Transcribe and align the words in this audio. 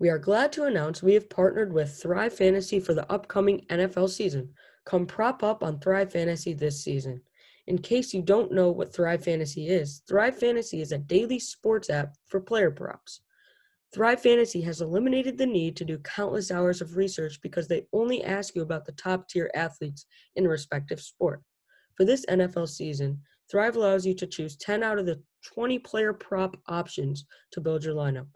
We 0.00 0.10
are 0.10 0.18
glad 0.18 0.52
to 0.52 0.64
announce 0.64 1.02
we 1.02 1.14
have 1.14 1.28
partnered 1.28 1.72
with 1.72 2.00
Thrive 2.00 2.32
Fantasy 2.32 2.78
for 2.78 2.94
the 2.94 3.10
upcoming 3.10 3.66
NFL 3.68 4.10
season. 4.10 4.54
Come 4.84 5.06
prop 5.06 5.42
up 5.42 5.64
on 5.64 5.80
Thrive 5.80 6.12
Fantasy 6.12 6.52
this 6.52 6.84
season. 6.84 7.20
In 7.66 7.78
case 7.78 8.14
you 8.14 8.22
don't 8.22 8.52
know 8.52 8.70
what 8.70 8.94
Thrive 8.94 9.24
Fantasy 9.24 9.66
is, 9.66 10.02
Thrive 10.08 10.38
Fantasy 10.38 10.80
is 10.80 10.92
a 10.92 10.98
daily 10.98 11.40
sports 11.40 11.90
app 11.90 12.14
for 12.28 12.40
player 12.40 12.70
props. 12.70 13.22
Thrive 13.92 14.22
Fantasy 14.22 14.60
has 14.60 14.80
eliminated 14.80 15.36
the 15.36 15.46
need 15.46 15.76
to 15.76 15.84
do 15.84 15.98
countless 15.98 16.52
hours 16.52 16.80
of 16.80 16.96
research 16.96 17.40
because 17.42 17.66
they 17.66 17.86
only 17.92 18.22
ask 18.22 18.54
you 18.54 18.62
about 18.62 18.84
the 18.84 18.92
top 18.92 19.28
tier 19.28 19.50
athletes 19.52 20.06
in 20.36 20.46
a 20.46 20.48
respective 20.48 21.00
sport. 21.00 21.42
For 21.96 22.04
this 22.04 22.24
NFL 22.26 22.68
season, 22.68 23.20
Thrive 23.50 23.74
allows 23.74 24.06
you 24.06 24.14
to 24.14 24.28
choose 24.28 24.56
10 24.58 24.84
out 24.84 25.00
of 25.00 25.06
the 25.06 25.20
20 25.44 25.80
player 25.80 26.12
prop 26.12 26.56
options 26.68 27.24
to 27.50 27.60
build 27.60 27.82
your 27.82 27.96
lineup. 27.96 28.28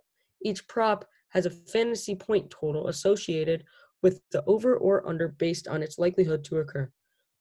Each 0.43 0.67
prop 0.67 1.05
has 1.33 1.47
a 1.47 1.51
fantasy 1.51 2.15
point 2.15 2.51
total 2.51 2.89
associated 2.89 3.65
with 4.03 4.21
the 4.33 4.45
over 4.47 4.77
or 4.77 5.07
under 5.07 5.29
based 5.29 5.69
on 5.69 5.83
its 5.83 5.99
likelihood 5.99 6.45
to 6.45 6.59
occur. 6.59 6.91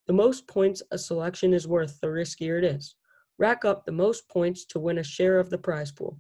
The 0.08 0.14
most 0.14 0.48
points 0.48 0.82
a 0.92 0.98
selection 0.98 1.54
is 1.54 1.68
worth, 1.68 2.00
the 2.02 2.08
riskier 2.08 2.58
it 2.58 2.64
is. 2.64 2.96
Rack 3.38 3.66
up 3.66 3.86
the 3.86 3.92
most 3.92 4.28
points 4.30 4.66
to 4.66 4.80
win 4.80 5.00
a 5.00 5.04
share 5.04 5.40
of 5.40 5.50
the 5.50 5.58
prize 5.58 5.92
pool. 5.92 6.20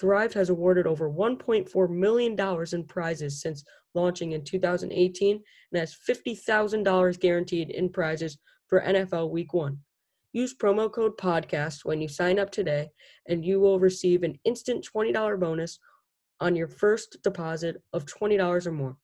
Thrive 0.00 0.34
has 0.34 0.50
awarded 0.50 0.86
over 0.86 1.08
$1.4 1.10 1.90
million 1.90 2.36
in 2.72 2.84
prizes 2.84 3.40
since 3.40 3.64
launching 3.94 4.32
in 4.32 4.42
2018 4.42 5.40
and 5.72 5.78
has 5.78 5.96
$50,000 6.08 7.20
guaranteed 7.20 7.70
in 7.70 7.88
prizes 7.90 8.38
for 8.66 8.80
NFL 8.80 9.30
Week 9.30 9.54
1. 9.54 9.78
Use 10.32 10.52
promo 10.52 10.90
code 10.90 11.16
PODCAST 11.16 11.84
when 11.84 12.00
you 12.00 12.08
sign 12.08 12.40
up 12.40 12.50
today, 12.50 12.88
and 13.28 13.44
you 13.44 13.60
will 13.60 13.78
receive 13.78 14.24
an 14.24 14.36
instant 14.44 14.84
$20 14.92 15.38
bonus 15.38 15.78
on 16.44 16.54
your 16.54 16.68
first 16.68 17.16
deposit 17.24 17.82
of 17.94 18.04
$20 18.04 18.66
or 18.66 18.70
more. 18.70 18.98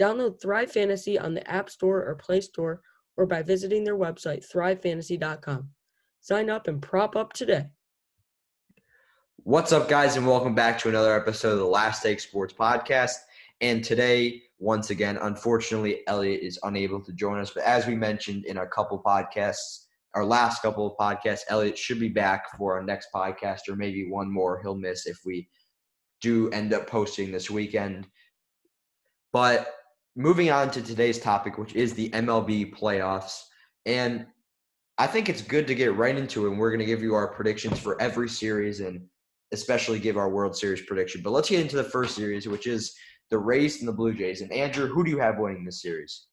Download 0.00 0.38
Thrive 0.42 0.72
Fantasy 0.72 1.16
on 1.16 1.32
the 1.32 1.48
App 1.48 1.70
Store 1.70 2.04
or 2.04 2.16
Play 2.16 2.40
Store 2.40 2.82
or 3.16 3.24
by 3.24 3.40
visiting 3.40 3.84
their 3.84 3.96
website, 3.96 4.44
thrivefantasy.com. 4.52 5.68
Sign 6.20 6.50
up 6.50 6.66
and 6.66 6.82
prop 6.82 7.14
up 7.14 7.32
today. 7.32 7.66
What's 9.44 9.70
up, 9.70 9.88
guys, 9.88 10.16
and 10.16 10.26
welcome 10.26 10.56
back 10.56 10.76
to 10.80 10.88
another 10.88 11.14
episode 11.14 11.52
of 11.52 11.58
the 11.58 11.64
Last 11.64 12.02
Take 12.02 12.18
Sports 12.18 12.52
Podcast. 12.52 13.14
And 13.60 13.84
today, 13.84 14.42
once 14.58 14.90
again, 14.90 15.18
unfortunately, 15.22 16.00
Elliot 16.08 16.40
is 16.42 16.58
unable 16.64 17.00
to 17.04 17.12
join 17.12 17.38
us. 17.38 17.52
But 17.52 17.62
as 17.62 17.86
we 17.86 17.94
mentioned 17.94 18.44
in 18.44 18.58
our 18.58 18.66
couple 18.66 19.00
podcasts, 19.00 19.84
our 20.14 20.24
last 20.24 20.62
couple 20.62 20.84
of 20.84 20.96
podcasts, 20.96 21.42
Elliot 21.48 21.78
should 21.78 22.00
be 22.00 22.08
back 22.08 22.58
for 22.58 22.74
our 22.74 22.82
next 22.82 23.10
podcast, 23.14 23.68
or 23.68 23.76
maybe 23.76 24.10
one 24.10 24.28
more 24.28 24.60
he'll 24.60 24.74
miss 24.74 25.06
if 25.06 25.20
we 25.24 25.48
do 26.20 26.50
end 26.50 26.72
up 26.72 26.86
posting 26.86 27.30
this 27.32 27.50
weekend. 27.50 28.06
But 29.32 29.74
moving 30.16 30.50
on 30.50 30.70
to 30.70 30.82
today's 30.82 31.18
topic, 31.18 31.58
which 31.58 31.74
is 31.74 31.94
the 31.94 32.10
MLB 32.10 32.74
playoffs. 32.74 33.42
And 33.84 34.26
I 34.98 35.06
think 35.06 35.28
it's 35.28 35.42
good 35.42 35.66
to 35.66 35.74
get 35.74 35.94
right 35.94 36.16
into 36.16 36.46
it. 36.46 36.50
And 36.50 36.58
we're 36.58 36.70
going 36.70 36.80
to 36.80 36.86
give 36.86 37.02
you 37.02 37.14
our 37.14 37.28
predictions 37.28 37.78
for 37.78 38.00
every 38.00 38.28
series 38.28 38.80
and 38.80 39.02
especially 39.52 39.98
give 39.98 40.16
our 40.16 40.30
World 40.30 40.56
Series 40.56 40.82
prediction. 40.82 41.20
But 41.22 41.30
let's 41.30 41.50
get 41.50 41.60
into 41.60 41.76
the 41.76 41.84
first 41.84 42.16
series, 42.16 42.48
which 42.48 42.66
is 42.66 42.94
the 43.30 43.38
Rays 43.38 43.80
and 43.80 43.88
the 43.88 43.92
Blue 43.92 44.14
Jays. 44.14 44.40
And 44.40 44.52
Andrew, 44.52 44.88
who 44.88 45.04
do 45.04 45.10
you 45.10 45.18
have 45.18 45.38
winning 45.38 45.64
this 45.64 45.82
series? 45.82 46.26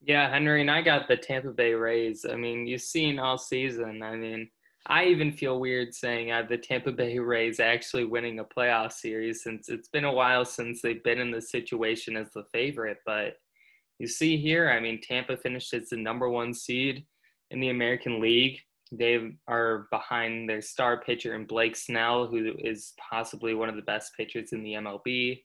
Yeah, 0.00 0.30
Henry, 0.30 0.60
and 0.60 0.70
I 0.70 0.80
got 0.80 1.08
the 1.08 1.16
Tampa 1.16 1.50
Bay 1.50 1.74
Rays. 1.74 2.24
I 2.24 2.36
mean, 2.36 2.66
you've 2.66 2.80
seen 2.80 3.18
all 3.18 3.36
season. 3.36 4.02
I 4.02 4.16
mean, 4.16 4.48
I 4.90 5.04
even 5.04 5.32
feel 5.32 5.60
weird 5.60 5.94
saying 5.94 6.28
have 6.28 6.48
the 6.48 6.56
Tampa 6.56 6.92
Bay 6.92 7.18
Rays 7.18 7.60
actually 7.60 8.04
winning 8.04 8.38
a 8.38 8.44
playoff 8.44 8.92
series 8.92 9.42
since 9.42 9.68
it's 9.68 9.88
been 9.88 10.04
a 10.04 10.12
while 10.12 10.46
since 10.46 10.80
they've 10.80 11.02
been 11.04 11.18
in 11.18 11.30
this 11.30 11.50
situation 11.50 12.16
as 12.16 12.30
the 12.32 12.44
favorite. 12.52 12.96
But 13.04 13.34
you 13.98 14.06
see 14.06 14.38
here, 14.38 14.70
I 14.70 14.80
mean, 14.80 15.00
Tampa 15.02 15.36
finished 15.36 15.74
as 15.74 15.90
the 15.90 15.96
number 15.96 16.30
one 16.30 16.54
seed 16.54 17.04
in 17.50 17.60
the 17.60 17.68
American 17.68 18.18
League. 18.18 18.60
They 18.90 19.32
are 19.46 19.88
behind 19.90 20.48
their 20.48 20.62
star 20.62 21.02
pitcher 21.02 21.34
in 21.34 21.44
Blake 21.44 21.76
Snell, 21.76 22.26
who 22.26 22.54
is 22.58 22.94
possibly 23.10 23.52
one 23.52 23.68
of 23.68 23.76
the 23.76 23.82
best 23.82 24.12
pitchers 24.16 24.52
in 24.52 24.62
the 24.62 24.72
MLB. 24.74 25.42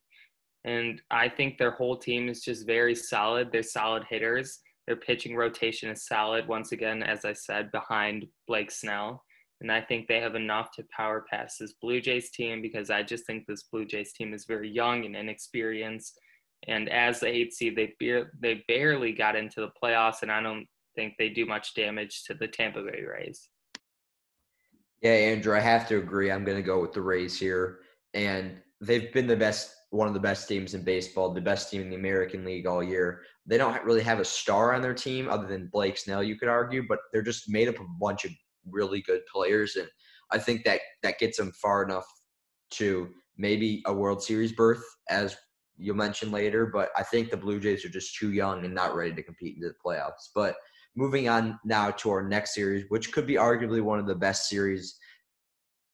And 0.64 1.02
I 1.12 1.28
think 1.28 1.58
their 1.58 1.72
whole 1.72 1.98
team 1.98 2.30
is 2.30 2.42
just 2.42 2.66
very 2.66 2.96
solid. 2.96 3.52
They're 3.52 3.64
solid 3.64 4.06
hitters. 4.10 4.60
Their 4.88 4.96
pitching 4.96 5.36
rotation 5.36 5.90
is 5.90 6.08
solid, 6.08 6.48
once 6.48 6.72
again, 6.72 7.04
as 7.04 7.26
I 7.26 7.34
said, 7.34 7.72
behind 7.74 8.26
Blake 8.48 8.72
Snell. 8.72 9.22
And 9.64 9.72
I 9.72 9.80
think 9.80 10.08
they 10.08 10.20
have 10.20 10.36
enough 10.36 10.72
to 10.74 10.86
power 10.96 11.26
past 11.32 11.60
this 11.60 11.74
Blue 11.82 12.02
Jays 12.02 12.30
team 12.32 12.62
because 12.62 12.90
I 12.90 13.02
just 13.02 13.26
think 13.26 13.46
this 13.48 13.64
Blue 13.64 13.86
Jays 13.86 14.12
team 14.12 14.34
is 14.34 14.44
very 14.46 14.70
young 14.70 15.06
and 15.06 15.16
inexperienced. 15.16 16.20
And 16.68 16.90
as 16.90 17.22
the 17.22 17.28
eight 17.28 17.54
seed, 17.54 17.78
they, 17.78 17.94
be- 17.98 18.26
they 18.42 18.64
barely 18.68 19.14
got 19.14 19.38
into 19.38 19.62
the 19.62 19.72
playoffs, 19.82 20.22
and 20.22 20.32
I 20.32 20.42
don't 20.42 20.68
think 20.96 21.14
they 21.18 21.30
do 21.30 21.46
much 21.46 21.74
damage 21.76 22.24
to 22.26 22.34
the 22.34 22.48
Tampa 22.48 22.84
Bay 22.84 23.04
Rays. 23.04 23.48
Yeah, 25.02 25.12
Andrew, 25.12 25.56
I 25.56 25.62
have 25.62 25.88
to 25.88 25.98
agree. 25.98 26.30
I'm 26.30 26.44
going 26.44 26.58
to 26.58 26.64
go 26.64 26.82
with 26.82 26.92
the 26.92 27.02
Rays 27.02 27.40
here. 27.40 27.80
And 28.14 28.58
they've 28.82 29.14
been 29.14 29.28
the 29.28 29.36
best, 29.36 29.74
one 29.92 30.10
of 30.10 30.14
the 30.14 30.20
best 30.20 30.50
teams 30.50 30.74
in 30.74 30.84
baseball, 30.84 31.34
the 31.34 31.42
best 31.42 31.72
team 31.72 31.82
in 31.82 31.90
the 31.90 31.96
American 31.96 32.44
League 32.44 32.68
all 32.68 32.84
year. 32.84 33.22
They 33.46 33.58
don't 33.58 33.84
really 33.86 34.04
have 34.04 34.20
a 34.20 34.26
star 34.26 34.74
on 34.74 34.82
their 34.82 34.94
team 34.94 35.30
other 35.30 35.48
than 35.48 35.70
Blake 35.72 35.98
Snell, 35.98 36.22
you 36.22 36.38
could 36.38 36.50
argue, 36.50 36.86
but 36.88 37.00
they're 37.14 37.22
just 37.22 37.50
made 37.50 37.70
up 37.70 37.76
of 37.76 37.82
a 37.82 38.00
bunch 38.00 38.26
of 38.26 38.32
really 38.70 39.02
good 39.02 39.22
players. 39.32 39.76
And 39.76 39.88
I 40.32 40.40
think 40.40 40.64
that 40.66 40.82
that 41.04 41.20
gets 41.20 41.38
them 41.38 41.52
far 41.52 41.84
enough 41.84 42.06
to 42.72 43.10
maybe 43.38 43.82
a 43.86 43.94
World 43.94 44.24
Series 44.24 44.52
berth, 44.52 44.84
as 45.10 45.36
you'll 45.78 45.96
mention 45.96 46.32
later. 46.32 46.66
But 46.66 46.90
I 46.96 47.04
think 47.04 47.30
the 47.30 47.38
Blue 47.38 47.60
Jays 47.60 47.86
are 47.86 47.90
just 47.90 48.16
too 48.18 48.32
young 48.32 48.66
and 48.66 48.74
not 48.74 48.96
ready 48.96 49.14
to 49.14 49.24
compete 49.24 49.56
into 49.56 49.70
the 49.70 49.76
playoffs. 49.86 50.30
But– 50.34 50.56
moving 50.96 51.28
on 51.28 51.60
now 51.66 51.92
to 51.92 52.10
our 52.12 52.24
next 52.24 52.54
series, 52.54 52.86
which 52.90 53.12
could 53.12 53.26
be 53.26 53.36
arguably 53.36 53.82
one 53.82 54.00
of 54.00 54.08
the 54.08 54.16
best 54.16 54.50
series 54.50 54.98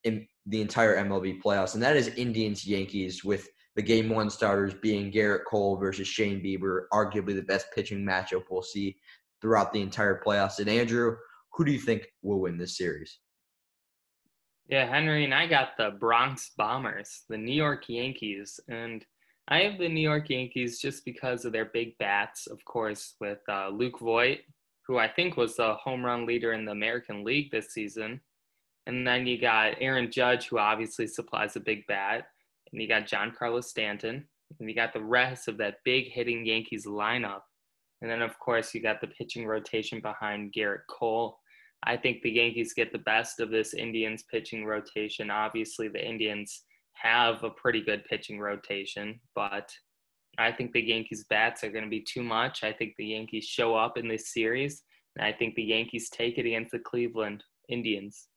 in 0.03 0.28
the 0.46 0.62
entire 0.62 0.97
MLB 1.03 1.41
playoffs, 1.41 1.74
and 1.74 1.84
that 1.84 1.97
is 1.97 2.09
Indians 2.09 2.66
Yankees 2.66 3.24
with 3.24 3.47
the 3.75 3.81
game 3.81 4.09
one 4.09 4.30
starters 4.30 4.74
being 4.74 5.12
Gerrit 5.12 5.46
Cole 5.47 5.78
versus 5.78 6.07
Shane 6.07 6.44
Bieber, 6.44 6.84
arguably 6.91 7.36
the 7.36 7.44
best 7.44 7.68
pitching 7.74 8.03
matchup 8.03 8.44
we'll 8.50 8.62
see 8.62 8.97
throughout 9.41 9.72
the 9.72 9.81
entire 9.81 10.22
playoffs. 10.25 10.59
And 10.59 10.68
Andrew, 10.68 11.16
who 11.59 11.66
do 11.66 11.74
you 11.74 11.80
think 11.80 12.08
will 12.22 12.40
win 12.40 12.58
this 12.58 12.78
series? 12.78 13.20
Yeah, 14.70 14.88
Henry, 14.90 15.25
and 15.25 15.34
I 15.34 15.46
got 15.46 15.75
the 15.78 15.92
Bronx 16.00 16.52
Bombers, 16.58 17.24
the 17.28 17.38
New 17.38 17.53
York 17.53 17.84
Yankees, 17.90 18.62
and 18.70 19.06
I 19.50 19.64
have 19.64 19.78
the 19.78 19.90
New 19.90 20.00
York 20.00 20.30
Yankees 20.30 20.80
just 20.80 21.03
because 21.03 21.44
of 21.44 21.52
their 21.52 21.66
big 21.66 21.98
bats, 21.98 22.48
of 22.48 22.64
course, 22.64 23.16
with 23.19 23.40
uh, 23.50 23.68
Luke 23.74 24.00
Voit, 24.00 24.40
who 24.88 25.00
I 25.00 25.09
think 25.09 25.36
was 25.36 25.58
the 25.58 25.74
home 25.74 26.06
run 26.06 26.25
leader 26.25 26.53
in 26.53 26.64
the 26.64 26.72
American 26.72 27.25
League 27.25 27.52
this 27.52 27.74
season. 27.74 28.22
And 28.86 29.06
then 29.06 29.28
you 29.28 29.38
got 29.38 29.74
Aaron 29.81 30.09
Judge, 30.09 30.48
who 30.48 30.59
obviously 30.59 31.08
supplies 31.08 31.58
a 31.58 31.59
big 31.59 31.86
bat. 31.88 32.28
And 32.72 32.81
you 32.81 32.88
got 32.88 33.06
Giancarlo 33.06 33.62
Stanton. 33.62 34.25
And 34.59 34.69
you 34.69 34.75
got 34.75 34.94
the 34.94 35.03
rest 35.03 35.50
of 35.50 35.58
that 35.58 35.80
big 35.84 36.09
hitting 36.09 36.46
Yankees 36.46 36.86
lineup. 36.86 37.42
And 38.02 38.09
then, 38.09 38.22
of 38.22 38.40
course, 38.40 38.74
you 38.74 38.81
got 38.81 39.02
the 39.02 39.08
pitching 39.08 39.46
rotation 39.46 40.00
behind 40.00 40.53
Gerrit 40.53 40.88
Cole. 40.90 41.39
I 41.84 41.96
think 41.98 42.22
the 42.22 42.32
Yankees 42.32 42.74
get 42.74 42.92
the 42.92 43.00
best 43.00 43.40
of 43.40 43.50
this 43.50 43.74
Indians 43.74 44.24
pitching 44.30 44.66
rotation. 44.66 45.32
Obviously, 45.32 45.88
the 45.88 46.06
Indians 46.06 46.64
have 46.94 47.44
a 47.44 47.50
pretty 47.50 47.82
good 47.82 48.04
pitching 48.06 48.40
rotation, 48.40 49.20
but 49.34 49.72
I 50.38 50.52
think 50.52 50.74
the 50.74 50.82
Yankees 50.82 51.26
bats 51.30 51.64
are 51.64 51.72
going 51.72 51.86
to 51.86 51.90
be 51.90 52.02
too 52.02 52.24
much. 52.24 52.64
I 52.64 52.74
think 52.74 52.94
the 52.98 53.06
Yankees 53.06 53.46
show 53.46 53.76
up 53.76 53.98
in 53.98 54.08
this 54.08 54.34
series, 54.34 54.84
and 55.16 55.26
I 55.26 55.32
think 55.32 55.56
the 55.56 55.64
Yankees 55.64 56.10
take 56.10 56.38
it 56.38 56.46
against 56.46 56.72
the 56.72 56.80
Cleveland 56.80 57.44
Indians. 57.70 58.28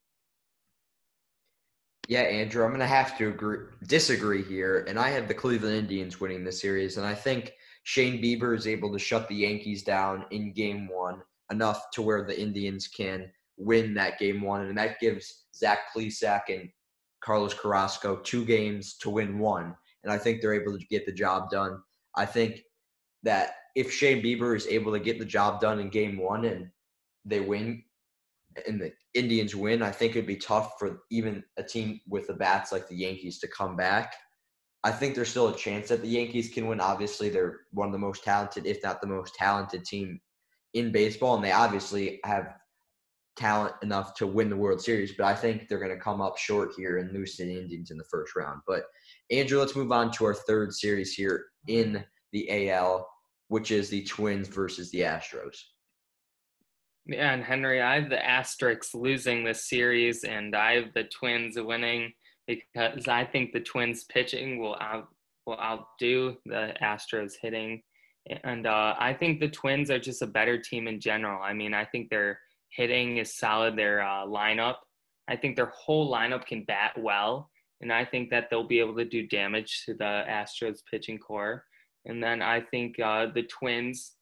Yeah, 2.09 2.23
Andrew, 2.23 2.65
I'm 2.65 2.71
going 2.71 2.81
to 2.81 2.87
have 2.87 3.17
to 3.19 3.29
agree, 3.29 3.67
disagree 3.87 4.43
here, 4.43 4.85
and 4.89 4.99
I 4.99 5.09
have 5.11 5.29
the 5.29 5.35
Cleveland 5.35 5.77
Indians 5.77 6.21
winning 6.21 6.45
this 6.45 6.61
series, 6.61 6.97
and 6.97 7.07
I 7.07 7.15
think 7.15 7.55
Shane 7.85 8.23
Bieber 8.23 8.57
is 8.57 8.67
able 8.67 8.93
to 8.93 8.99
shut 8.99 9.29
the 9.29 9.35
Yankees 9.35 9.83
down 9.83 10.27
in 10.31 10.53
Game 10.53 10.89
One 10.89 11.23
enough 11.53 11.91
to 11.93 12.03
where 12.03 12.25
the 12.25 12.41
Indians 12.41 12.89
can 12.89 13.31
win 13.57 13.95
that 13.95 14.19
Game 14.19 14.43
One, 14.43 14.63
and 14.67 14.77
that 14.79 14.99
gives 14.99 15.45
Zach 15.55 15.79
Plesac 15.95 16.43
and 16.49 16.69
Carlos 17.23 17.55
Carrasco 17.55 18.17
two 18.17 18.45
games 18.45 18.97
to 18.99 19.11
win 19.11 19.39
one, 19.39 19.77
and 20.03 20.13
I 20.13 20.19
think 20.19 20.41
they're 20.41 20.61
able 20.61 20.77
to 20.77 20.87
get 20.87 21.07
the 21.07 21.13
job 21.13 21.51
done. 21.51 21.79
I 22.17 22.27
think 22.27 22.63
that 23.23 23.55
if 23.77 23.93
Shane 23.93 24.23
Bieber 24.23 24.57
is 24.57 24.67
able 24.67 24.93
to 24.93 24.99
get 24.99 25.19
the 25.19 25.25
job 25.25 25.61
done 25.61 25.79
in 25.79 25.89
game 25.89 26.19
one 26.19 26.45
and 26.45 26.69
they 27.25 27.41
win 27.41 27.85
and 28.67 28.81
the 28.81 28.93
Indians 29.15 29.55
win, 29.55 29.83
I 29.83 29.91
think 29.91 30.13
it'd 30.13 30.27
be 30.27 30.37
tough 30.37 30.75
for 30.79 31.03
even 31.11 31.43
a 31.57 31.63
team 31.63 32.01
with 32.09 32.27
the 32.27 32.35
bats 32.35 32.73
like 32.73 32.89
the 32.89 32.97
Yankees 32.97 33.39
to 33.39 33.49
come 33.49 33.77
back. 33.77 34.15
I 34.85 34.91
think 34.91 35.15
there's 35.15 35.31
still 35.31 35.49
a 35.49 35.57
chance 35.57 35.89
that 35.89 36.03
the 36.03 36.09
Yankees 36.09 36.51
can 36.53 36.67
win. 36.67 36.81
Obviously, 36.81 37.29
they're 37.29 37.61
one 37.71 37.87
of 37.87 37.93
the 37.93 37.99
most 37.99 38.25
talented, 38.25 38.67
if 38.67 38.83
not 38.83 39.01
the 39.01 39.07
most 39.07 39.35
talented 39.37 39.85
team 39.85 40.21
in 40.75 40.93
baseball, 40.93 41.35
and 41.37 41.45
they 41.45 41.53
obviously 41.53 42.21
have 42.25 42.55
talent 43.37 43.75
enough 43.83 44.15
to 44.15 44.27
win 44.27 44.51
the 44.51 44.57
World 44.57 44.81
Series, 44.81 45.13
but 45.13 45.25
I 45.25 45.35
think 45.35 45.69
they're 45.69 45.79
going 45.79 45.91
to 45.91 45.97
come 45.97 46.21
up 46.21 46.37
short 46.37 46.73
here 46.77 46.99
and 46.99 47.13
lose 47.13 47.37
to 47.37 47.45
the 47.45 47.59
Indians 47.59 47.91
in 47.91 47.99
the 47.99 48.05
first 48.05 48.37
round. 48.37 48.61
But 48.67 48.85
Andrew, 49.31 49.59
let's 49.59 49.77
move 49.77 49.93
on 49.93 50.11
to 50.13 50.25
our 50.27 50.35
third 50.35 50.73
series 50.75 51.15
here 51.15 51.47
in 51.67 52.05
the 52.33 52.71
AL, 52.71 53.09
which 53.49 53.71
is 53.71 53.89
the 53.89 54.05
Twins 54.05 54.49
versus 54.49 54.91
the 54.91 55.01
Astros. 55.01 55.57
Yeah, 57.07 57.33
and 57.33 57.43
Henry, 57.43 57.83
I 57.83 58.01
have 58.01 58.11
the 58.11 58.17
Asterix 58.17 58.95
losing 58.95 59.45
this 59.45 59.69
series, 59.69 60.25
and 60.25 60.55
I 60.55 60.75
have 60.75 60.95
the 60.95 61.05
Twins 61.05 61.57
winning 61.59 62.13
because 62.47 63.09
I 63.09 63.25
think 63.25 63.53
the 63.53 63.61
Twins 63.61 64.05
pitching 64.05 64.61
will 64.61 64.77
out 64.81 65.09
will 65.47 65.59
outdo 65.59 66.37
the 66.47 66.73
Astros 66.81 67.33
hitting, 67.41 67.83
and 68.45 68.67
uh, 68.67 68.95
I 68.99 69.15
think 69.15 69.41
the 69.41 69.49
Twins 69.49 69.91
are 69.91 69.99
just 69.99 70.23
a 70.23 70.27
better 70.27 70.59
team 70.59 70.87
in 70.87 71.01
general. 71.01 71.43
I 71.43 71.53
mean, 71.53 71.75
I 71.75 71.85
think 71.85 72.09
their 72.09 72.39
hitting 72.71 73.19
is 73.19 73.37
solid. 73.37 73.77
Their 73.77 74.03
uh, 74.03 74.27
lineup, 74.27 74.77
I 75.29 75.37
think 75.37 75.57
their 75.57 75.73
whole 75.75 76.13
lineup 76.13 76.47
can 76.47 76.65
bat 76.65 76.93
well, 76.99 77.51
and 77.81 77.93
I 77.93 78.05
think 78.05 78.31
that 78.31 78.49
they'll 78.51 78.67
be 78.67 78.81
able 78.81 78.97
to 78.97 79.05
do 79.05 79.27
damage 79.27 79.83
to 79.87 79.95
the 79.95 80.25
Astros 80.29 80.79
pitching 80.91 81.19
core. 81.19 81.65
And 82.05 82.23
then 82.23 82.43
I 82.43 82.61
think 82.61 82.99
uh, 82.99 83.27
the 83.35 83.45
Twins 83.45 84.13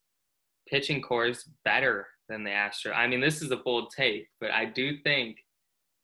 pitching 0.67 1.01
core 1.01 1.27
is 1.27 1.45
better 1.65 2.07
than 2.29 2.43
the 2.43 2.51
Astros. 2.51 2.95
I 2.95 3.07
mean, 3.07 3.21
this 3.21 3.41
is 3.41 3.51
a 3.51 3.57
bold 3.57 3.91
take, 3.95 4.27
but 4.39 4.51
I 4.51 4.65
do 4.65 4.97
think 5.03 5.37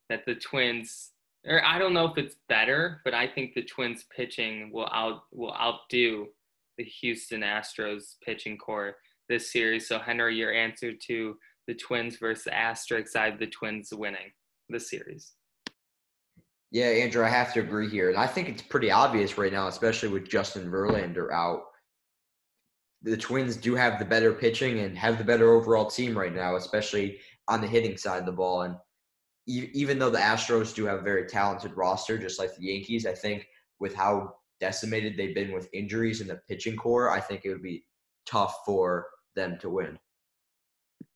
that 0.10 0.26
the 0.26 0.36
Twins, 0.36 1.12
or 1.46 1.64
I 1.64 1.78
don't 1.78 1.94
know 1.94 2.06
if 2.06 2.18
it's 2.18 2.36
better, 2.50 3.02
but 3.04 3.14
I 3.14 3.28
think 3.28 3.54
the 3.54 3.64
Twins 3.64 4.06
pitching 4.16 4.72
will 4.72 4.90
out 4.92 5.24
will 5.32 5.54
outdo 5.54 6.28
the 6.78 6.84
Houston 6.84 7.42
Astros 7.42 8.16
pitching 8.24 8.58
core 8.58 8.96
this 9.30 9.52
series. 9.52 9.88
So 9.88 10.00
Henry, 10.00 10.36
your 10.36 10.54
answer 10.54 10.94
to 11.08 11.36
the 11.68 11.74
Twins 11.74 12.18
versus 12.18 12.52
Astros, 12.52 13.16
I 13.16 13.26
have 13.26 13.40
the 13.40 13.48
Twins 13.48 13.90
winning 13.92 14.32
the 14.70 14.80
series. 14.80 15.34
Yeah, 16.72 16.88
Andrew, 16.88 17.24
I 17.24 17.30
have 17.30 17.54
to 17.54 17.62
agree 17.62 17.90
here. 17.90 18.10
And 18.10 18.18
I 18.18 18.28
think 18.28 18.50
it's 18.50 18.62
pretty 18.62 18.92
obvious 18.92 19.38
right 19.38 19.54
now, 19.54 19.68
especially 19.68 20.10
with 20.10 20.30
Justin 20.30 20.70
Verlander 20.70 21.32
out. 21.32 21.62
The 23.04 23.16
Twins 23.16 23.56
do 23.56 23.76
have 23.76 24.00
the 24.00 24.06
better 24.06 24.34
pitching 24.34 24.80
and 24.80 24.98
have 24.98 25.18
the 25.18 25.24
better 25.24 25.52
overall 25.54 25.86
team 25.86 26.18
right 26.18 26.34
now, 26.34 26.56
especially 26.56 27.20
on 27.48 27.62
the 27.62 27.68
hitting 27.68 27.96
side 27.96 28.20
of 28.20 28.26
the 28.26 28.32
ball. 28.32 28.64
And 28.64 28.76
even 29.46 29.98
though 29.98 30.10
the 30.10 30.18
Astros 30.18 30.76
do 30.76 30.86
have 30.86 31.00
a 31.00 31.04
very 31.04 31.26
talented 31.26 31.78
roster, 31.78 32.18
just 32.18 32.40
like 32.40 32.54
the 32.56 32.66
Yankees, 32.66 33.06
I 33.06 33.14
think 33.14 33.48
with 33.80 33.96
how 33.96 34.34
decimated 34.60 35.16
they've 35.16 35.36
been 35.36 35.54
with 35.54 35.70
injuries 35.74 36.22
in 36.22 36.28
the 36.28 36.40
pitching 36.48 36.76
core, 36.76 37.12
I 37.12 37.20
think 37.20 37.42
it 37.44 37.50
would 37.50 37.64
be 37.64 37.84
tough 38.26 38.60
for 38.66 39.08
them 39.36 39.58
to 39.60 39.70
win. 39.70 39.98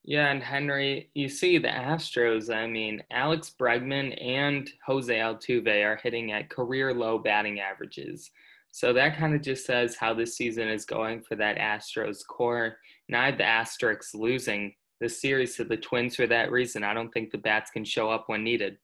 Yeah, 0.03 0.31
and 0.31 0.41
Henry, 0.41 1.11
you 1.13 1.29
see 1.29 1.59
the 1.59 1.67
Astros, 1.67 2.53
I 2.53 2.65
mean, 2.65 3.03
Alex 3.11 3.53
Bregman 3.59 4.19
and 4.23 4.67
Jose 4.85 5.13
Altuve 5.13 5.85
are 5.85 5.99
hitting 6.01 6.31
at 6.31 6.49
career 6.49 6.93
low 6.93 7.19
batting 7.19 7.59
averages. 7.59 8.31
So 8.71 8.93
that 8.93 9.17
kind 9.17 9.35
of 9.35 9.41
just 9.41 9.65
says 9.65 9.95
how 9.95 10.13
this 10.13 10.35
season 10.35 10.69
is 10.69 10.85
going 10.85 11.21
for 11.21 11.35
that 11.35 11.57
Astros 11.57 12.25
core. 12.25 12.77
And 13.09 13.17
I 13.17 13.31
the 13.31 13.43
Asterix 13.43 14.15
losing 14.15 14.73
the 15.01 15.09
series 15.09 15.55
to 15.57 15.65
the 15.65 15.77
Twins 15.77 16.15
for 16.15 16.25
that 16.27 16.51
reason. 16.51 16.83
I 16.83 16.93
don't 16.93 17.11
think 17.11 17.31
the 17.31 17.37
bats 17.37 17.69
can 17.69 17.83
show 17.83 18.09
up 18.09 18.23
when 18.27 18.43
needed. 18.43 18.77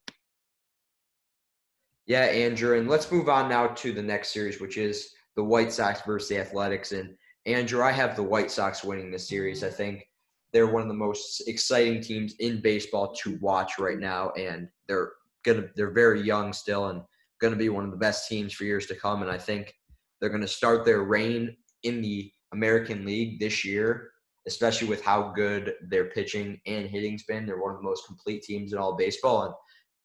Yeah, 2.08 2.22
Andrew, 2.22 2.80
and 2.80 2.88
let's 2.88 3.12
move 3.12 3.28
on 3.28 3.50
now 3.50 3.68
to 3.68 3.92
the 3.92 4.02
next 4.02 4.32
series, 4.32 4.62
which 4.62 4.78
is 4.78 5.12
the 5.36 5.44
White 5.44 5.74
Sox 5.74 6.02
versus 6.06 6.30
the 6.30 6.40
Athletics. 6.40 6.94
And 6.94 7.16
Andrew, 7.46 7.84
I 7.84 7.92
have 7.92 8.16
the 8.16 8.24
White 8.24 8.50
Sox 8.50 8.82
winning 8.82 9.12
this 9.12 9.28
series. 9.28 9.62
I 9.62 9.70
think 9.70 10.08
they're 10.54 10.72
one 10.72 10.82
of 10.82 10.88
the 10.88 10.94
most 10.94 11.48
exciting 11.50 12.02
teams 12.02 12.36
in 12.40 12.62
baseball 12.62 13.14
to 13.24 13.38
watch 13.42 13.78
right 13.78 14.00
now, 14.00 14.32
and 14.32 14.70
they're 14.88 15.12
gonna 15.46 15.68
they're 15.76 15.92
very 15.92 16.22
young 16.22 16.54
still 16.54 16.88
and 16.88 17.02
gonna 17.42 17.58
be 17.58 17.68
one 17.68 17.84
of 17.84 17.92
the 17.92 17.98
best 17.98 18.30
teams 18.30 18.54
for 18.54 18.64
years 18.64 18.86
to 18.88 18.96
come. 18.96 19.22
And 19.22 19.30
I 19.30 19.38
think 19.38 19.74
they're 20.22 20.30
gonna 20.30 20.48
start 20.48 20.86
their 20.86 21.04
reign 21.04 21.58
in 21.84 22.02
the 22.02 22.32
American 22.54 23.06
League 23.06 23.38
this 23.38 23.66
year, 23.66 24.12
especially 24.48 24.88
with 24.88 25.04
how 25.04 25.34
good 25.36 25.74
their 25.90 26.06
pitching 26.06 26.60
and 26.66 26.88
hitting's 26.88 27.24
been. 27.24 27.46
They're 27.46 27.62
one 27.62 27.72
of 27.72 27.82
the 27.82 27.88
most 27.88 28.08
complete 28.08 28.44
teams 28.44 28.72
in 28.72 28.80
all 28.80 28.96
baseball. 28.96 29.44
And 29.44 29.54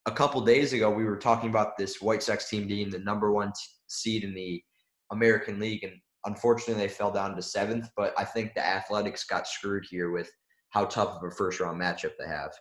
a 0.07 0.11
couple 0.11 0.41
days 0.41 0.73
ago, 0.73 0.91
we 0.91 1.05
were 1.05 1.17
talking 1.17 1.51
about 1.51 1.77
this 1.77 2.01
White 2.01 2.23
Sox 2.23 2.49
team 2.49 2.67
being 2.67 2.91
the 2.91 2.99
number 2.99 3.33
one 3.33 3.53
seed 3.87 4.25
in 4.25 4.35
the 4.35 4.63
American 5.11 5.61
League, 5.61 5.85
and 5.85 5.95
Unfortunately, 6.25 6.83
they 6.83 6.93
fell 6.93 7.11
down 7.11 7.35
to 7.35 7.43
seventh, 7.43 7.89
but 7.97 8.15
I 8.17 8.25
think 8.25 8.55
the 8.55 8.65
Athletics 8.65 9.25
got 9.25 9.49
screwed 9.49 9.85
here 9.91 10.11
with 10.11 10.31
how 10.71 10.85
tough 10.85 11.17
of 11.17 11.25
a 11.25 11.31
first 11.31 11.61
round 11.61 11.81
matchup 11.81 12.13
they 12.19 12.29
have. 12.29 12.53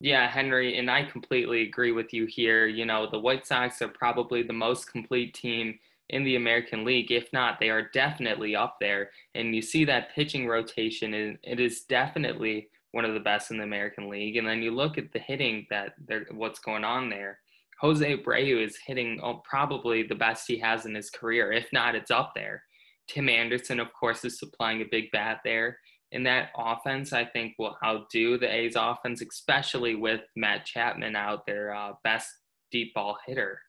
Yeah, 0.00 0.28
Henry, 0.28 0.78
and 0.78 0.90
I 0.90 1.04
completely 1.04 1.62
agree 1.62 1.92
with 1.92 2.14
you 2.14 2.26
here. 2.26 2.66
You 2.66 2.86
know, 2.86 3.08
the 3.10 3.18
White 3.18 3.46
Sox 3.46 3.82
are 3.82 3.88
probably 3.88 4.42
the 4.42 4.52
most 4.52 4.90
complete 4.90 5.34
team 5.34 5.78
in 6.08 6.24
the 6.24 6.36
American 6.36 6.84
League. 6.84 7.10
If 7.10 7.30
not, 7.32 7.60
they 7.60 7.68
are 7.68 7.90
definitely 7.92 8.56
up 8.56 8.76
there. 8.80 9.10
And 9.34 9.54
you 9.54 9.60
see 9.60 9.84
that 9.84 10.14
pitching 10.14 10.46
rotation, 10.46 11.12
and 11.12 11.38
it 11.42 11.60
is 11.60 11.82
definitely 11.82 12.68
one 12.98 13.04
of 13.04 13.14
the 13.14 13.20
best 13.20 13.52
in 13.52 13.58
the 13.58 13.62
American 13.62 14.08
League. 14.08 14.38
And 14.38 14.48
then 14.48 14.60
you 14.60 14.72
look 14.72 14.98
at 14.98 15.12
the 15.12 15.20
hitting 15.20 15.68
that 15.70 15.92
they're, 16.08 16.26
what's 16.32 16.58
going 16.58 16.82
on 16.82 17.08
there. 17.08 17.38
Jose 17.80 18.04
Abreu 18.04 18.60
is 18.60 18.76
hitting 18.84 19.20
oh, 19.22 19.40
probably 19.48 20.02
the 20.02 20.16
best 20.16 20.48
he 20.48 20.58
has 20.58 20.84
in 20.84 20.96
his 20.96 21.08
career. 21.08 21.52
If 21.52 21.68
not, 21.72 21.94
it's 21.94 22.10
up 22.10 22.32
there. 22.34 22.64
Tim 23.08 23.28
Anderson, 23.28 23.78
of 23.78 23.92
course, 23.92 24.24
is 24.24 24.40
supplying 24.40 24.82
a 24.82 24.86
big 24.90 25.12
bat 25.12 25.38
there. 25.44 25.78
And 26.10 26.26
that 26.26 26.48
offense, 26.58 27.12
I 27.12 27.24
think, 27.24 27.54
will 27.56 27.76
outdo 27.84 28.36
the 28.36 28.52
A's 28.52 28.74
offense, 28.74 29.22
especially 29.22 29.94
with 29.94 30.22
Matt 30.34 30.66
Chapman 30.66 31.14
out 31.14 31.46
their 31.46 31.72
uh, 31.72 31.92
best 32.02 32.26
deep 32.72 32.94
ball 32.94 33.16
hitter. 33.28 33.60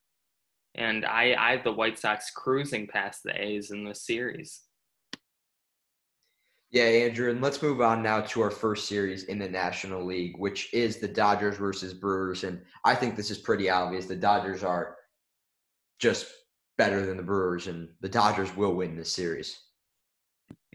And 0.73 1.05
I, 1.05 1.35
I 1.37 1.51
have 1.51 1.63
the 1.63 1.71
White 1.71 1.99
Sox 1.99 2.31
cruising 2.31 2.87
past 2.87 3.21
the 3.23 3.39
A's 3.39 3.69
in 3.69 3.83
this 3.83 4.07
series. 4.07 4.61
Yeah, 6.71 6.83
Andrew, 6.83 7.31
and 7.31 7.41
let's 7.41 7.63
move 7.63 7.81
on 7.81 8.03
now 8.03 8.21
to 8.21 8.41
our 8.41 8.51
first 8.51 8.87
series 8.87 9.23
in 9.23 9.39
the 9.39 9.49
National 9.49 10.05
League, 10.05 10.37
which 10.37 10.71
is 10.71 10.97
the 10.97 11.07
Dodgers 11.07 11.57
versus 11.57 11.95
Brewers. 11.95 12.43
And 12.43 12.61
I 12.85 12.93
think 12.93 13.15
this 13.15 13.31
is 13.31 13.39
pretty 13.39 13.71
obvious. 13.71 14.05
The 14.05 14.15
Dodgers 14.15 14.63
are 14.63 14.95
just 15.97 16.27
better 16.77 17.03
than 17.05 17.17
the 17.17 17.23
Brewers, 17.23 17.65
and 17.65 17.89
the 18.01 18.09
Dodgers 18.09 18.55
will 18.55 18.75
win 18.75 18.95
this 18.95 19.11
series. 19.11 19.59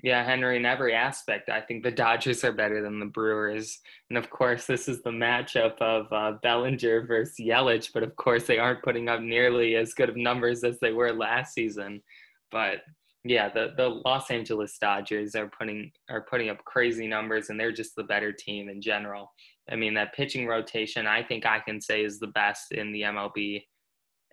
Yeah, 0.03 0.25
Henry, 0.25 0.57
in 0.57 0.67
every 0.67 0.95
aspect, 0.95 1.49
I 1.49 1.61
think 1.61 1.83
the 1.85 1.93
Dodgers 1.93 2.45
are 2.45 2.53
better 2.53 2.83
than 2.83 2.99
the 2.99 3.07
Brewers. 3.07 3.79
And 4.11 4.19
of 4.19 4.29
course, 4.29 4.67
this 4.67 4.89
is 4.89 5.03
the 5.03 5.11
matchup 5.11 5.79
of 5.79 6.13
uh, 6.13 6.39
Bellinger 6.43 7.07
versus 7.07 7.37
Yelich, 7.41 7.91
but 7.95 8.03
of 8.03 8.15
course, 8.17 8.47
they 8.47 8.59
aren't 8.59 8.83
putting 8.83 9.09
up 9.09 9.21
nearly 9.21 9.77
as 9.77 9.95
good 9.95 10.09
of 10.09 10.17
numbers 10.17 10.65
as 10.65 10.79
they 10.81 10.93
were 10.93 11.13
last 11.13 11.55
season. 11.55 12.03
But 12.51 12.81
yeah, 13.25 13.49
the, 13.49 13.73
the 13.77 14.03
Los 14.05 14.31
Angeles 14.31 14.77
Dodgers 14.79 15.35
are 15.35 15.51
putting 15.59 15.91
are 16.11 16.27
putting 16.29 16.51
up 16.51 16.63
crazy 16.65 17.07
numbers, 17.07 17.49
and 17.49 17.59
they're 17.59 17.73
just 17.73 17.97
the 17.97 18.05
better 18.05 18.33
team 18.33 18.69
in 18.69 18.83
general. 18.83 19.33
I 19.71 19.77
mean, 19.77 19.95
that 19.95 20.15
pitching 20.15 20.47
rotation, 20.47 21.07
I 21.07 21.23
think 21.23 21.47
I 21.47 21.61
can 21.61 21.81
say 21.81 22.05
is 22.05 22.19
the 22.19 22.27
best 22.29 22.73
in 22.73 22.93
the 22.93 23.03
MLB, 23.03 23.65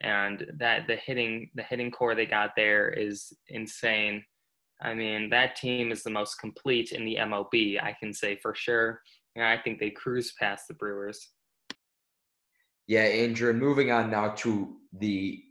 and 0.02 0.46
that 0.58 0.88
the 0.88 0.98
hitting 0.98 1.50
the 1.56 1.64
hitting 1.64 1.90
core 1.90 2.16
they 2.16 2.26
got 2.26 2.52
there 2.58 2.90
is 2.90 3.32
insane. 3.48 4.24
I 4.82 4.94
mean, 4.94 5.30
that 5.30 5.56
team 5.56 5.92
is 5.92 6.04
the 6.04 6.10
most 6.10 6.36
complete 6.40 6.92
in 6.92 7.06
the 7.06 7.18
MLB, 7.18 7.82
I 7.82 7.96
can 7.98 8.14
say 8.14 8.36
for 8.36 8.54
sure. 8.56 9.00
And 9.36 9.46
I 9.46 9.58
think 9.58 9.80
they 9.80 9.92
cruise 9.92 10.34
past 10.40 10.68
the 10.68 10.74
Brewers. 10.74 11.30
Yeah, 12.88 13.04
Andrew. 13.04 13.54
Moving 13.54 13.92
on 13.92 14.10
now 14.10 14.30
to 14.30 14.76
the 14.92 15.42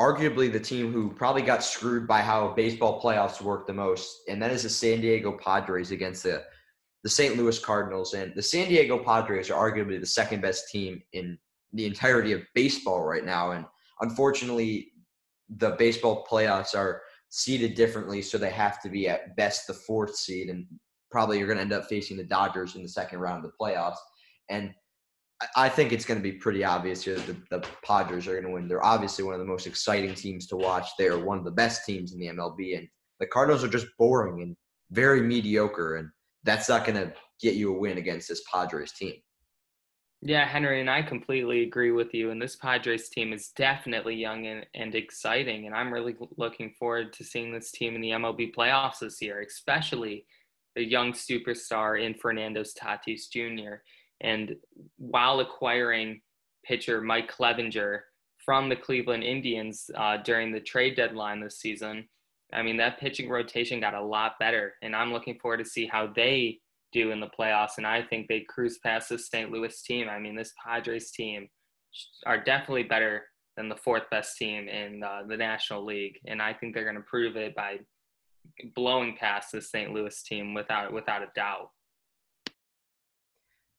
arguably 0.00 0.50
the 0.50 0.58
team 0.58 0.92
who 0.92 1.10
probably 1.10 1.42
got 1.42 1.62
screwed 1.62 2.08
by 2.08 2.22
how 2.22 2.54
baseball 2.54 3.02
playoffs 3.02 3.42
work 3.42 3.66
the 3.66 3.74
most, 3.74 4.22
and 4.28 4.40
that 4.42 4.50
is 4.50 4.62
the 4.62 4.70
San 4.70 5.02
Diego 5.02 5.32
Padres 5.32 5.90
against 5.90 6.22
the 6.22 6.42
the 7.02 7.10
St. 7.10 7.36
Louis 7.36 7.58
Cardinals. 7.58 8.14
And 8.14 8.34
the 8.34 8.42
San 8.42 8.68
Diego 8.68 8.98
Padres 8.98 9.50
are 9.50 9.70
arguably 9.70 9.98
the 9.98 10.06
second 10.06 10.42
best 10.42 10.68
team 10.70 11.02
in 11.12 11.38
the 11.72 11.86
entirety 11.86 12.32
of 12.32 12.42
baseball 12.54 13.02
right 13.02 13.24
now. 13.24 13.52
And 13.52 13.64
unfortunately, 14.00 14.92
the 15.56 15.70
baseball 15.78 16.26
playoffs 16.30 16.74
are 16.74 17.02
seeded 17.30 17.74
differently, 17.74 18.22
so 18.22 18.38
they 18.38 18.50
have 18.50 18.82
to 18.82 18.88
be 18.88 19.08
at 19.08 19.36
best 19.36 19.66
the 19.66 19.74
fourth 19.74 20.16
seed, 20.16 20.48
and 20.48 20.66
probably 21.10 21.38
you're 21.38 21.46
going 21.46 21.58
to 21.58 21.62
end 21.62 21.72
up 21.72 21.88
facing 21.88 22.16
the 22.16 22.24
Dodgers 22.24 22.76
in 22.76 22.82
the 22.82 22.88
second 22.88 23.20
round 23.20 23.44
of 23.44 23.50
the 23.50 23.56
playoffs. 23.64 23.98
And 24.48 24.74
I 25.56 25.68
think 25.68 25.92
it's 25.92 26.04
going 26.04 26.18
to 26.18 26.22
be 26.22 26.32
pretty 26.32 26.64
obvious 26.64 27.02
here 27.02 27.16
that 27.16 27.26
the, 27.26 27.58
the 27.58 27.66
Padres 27.82 28.26
are 28.26 28.32
going 28.32 28.44
to 28.44 28.50
win. 28.50 28.68
They're 28.68 28.84
obviously 28.84 29.24
one 29.24 29.34
of 29.34 29.40
the 29.40 29.46
most 29.46 29.66
exciting 29.66 30.14
teams 30.14 30.46
to 30.48 30.56
watch. 30.56 30.88
They 30.98 31.06
are 31.06 31.18
one 31.18 31.38
of 31.38 31.44
the 31.44 31.50
best 31.50 31.86
teams 31.86 32.12
in 32.12 32.18
the 32.18 32.26
MLB, 32.26 32.76
and 32.76 32.88
the 33.20 33.26
Cardinals 33.26 33.64
are 33.64 33.68
just 33.68 33.86
boring 33.98 34.42
and 34.42 34.56
very 34.90 35.22
mediocre, 35.22 35.96
and 35.96 36.10
that's 36.44 36.68
not 36.68 36.84
going 36.84 36.96
to 36.96 37.12
get 37.40 37.54
you 37.54 37.74
a 37.74 37.78
win 37.78 37.98
against 37.98 38.28
this 38.28 38.42
Padres 38.52 38.92
team. 38.92 39.14
Yeah, 40.22 40.46
Henry, 40.46 40.82
and 40.82 40.90
I 40.90 41.00
completely 41.00 41.62
agree 41.62 41.92
with 41.92 42.12
you. 42.12 42.30
And 42.30 42.42
this 42.42 42.56
Padres 42.56 43.08
team 43.08 43.32
is 43.32 43.48
definitely 43.56 44.16
young 44.16 44.46
and, 44.46 44.66
and 44.74 44.94
exciting. 44.94 45.66
And 45.66 45.74
I'm 45.74 45.92
really 45.92 46.14
looking 46.36 46.74
forward 46.78 47.14
to 47.14 47.24
seeing 47.24 47.52
this 47.52 47.70
team 47.70 47.94
in 47.94 48.02
the 48.02 48.10
MLB 48.10 48.54
playoffs 48.54 48.98
this 48.98 49.22
year, 49.22 49.40
especially 49.40 50.26
the 50.76 50.84
young 50.84 51.12
superstar 51.12 52.04
in 52.04 52.12
Fernando's 52.14 52.74
Tatis 52.74 53.30
Jr. 53.32 53.76
And 54.20 54.56
while 54.98 55.40
acquiring 55.40 56.20
pitcher 56.64 57.00
Mike 57.00 57.30
Clevinger 57.30 58.00
from 58.44 58.68
the 58.68 58.76
Cleveland 58.76 59.24
Indians 59.24 59.90
uh, 59.96 60.18
during 60.18 60.52
the 60.52 60.60
trade 60.60 60.96
deadline 60.96 61.40
this 61.40 61.58
season, 61.58 62.08
I 62.52 62.62
mean, 62.62 62.76
that 62.78 62.98
pitching 62.98 63.28
rotation 63.28 63.80
got 63.80 63.94
a 63.94 64.02
lot 64.02 64.32
better. 64.40 64.74
And 64.82 64.94
I'm 64.94 65.12
looking 65.12 65.38
forward 65.38 65.58
to 65.58 65.64
see 65.64 65.86
how 65.86 66.08
they 66.14 66.58
do 66.92 67.12
in 67.12 67.20
the 67.20 67.28
playoffs. 67.38 67.78
And 67.78 67.86
I 67.86 68.02
think 68.02 68.26
they 68.26 68.40
cruise 68.40 68.78
past 68.82 69.08
this 69.08 69.28
St. 69.28 69.50
Louis 69.50 69.80
team. 69.82 70.08
I 70.08 70.18
mean, 70.18 70.34
this 70.34 70.52
Padres 70.62 71.12
team 71.12 71.48
are 72.26 72.42
definitely 72.42 72.84
better 72.84 73.24
than 73.56 73.68
the 73.68 73.76
fourth 73.76 74.08
best 74.10 74.36
team 74.36 74.68
in 74.68 75.02
uh, 75.02 75.22
the 75.28 75.36
National 75.36 75.84
League. 75.84 76.18
And 76.26 76.42
I 76.42 76.52
think 76.52 76.74
they're 76.74 76.84
going 76.84 76.96
to 76.96 77.02
prove 77.02 77.36
it 77.36 77.54
by 77.54 77.78
blowing 78.74 79.16
past 79.18 79.52
the 79.52 79.62
St. 79.62 79.92
Louis 79.92 80.22
team 80.22 80.54
without 80.54 80.92
without 80.92 81.22
a 81.22 81.28
doubt. 81.34 81.70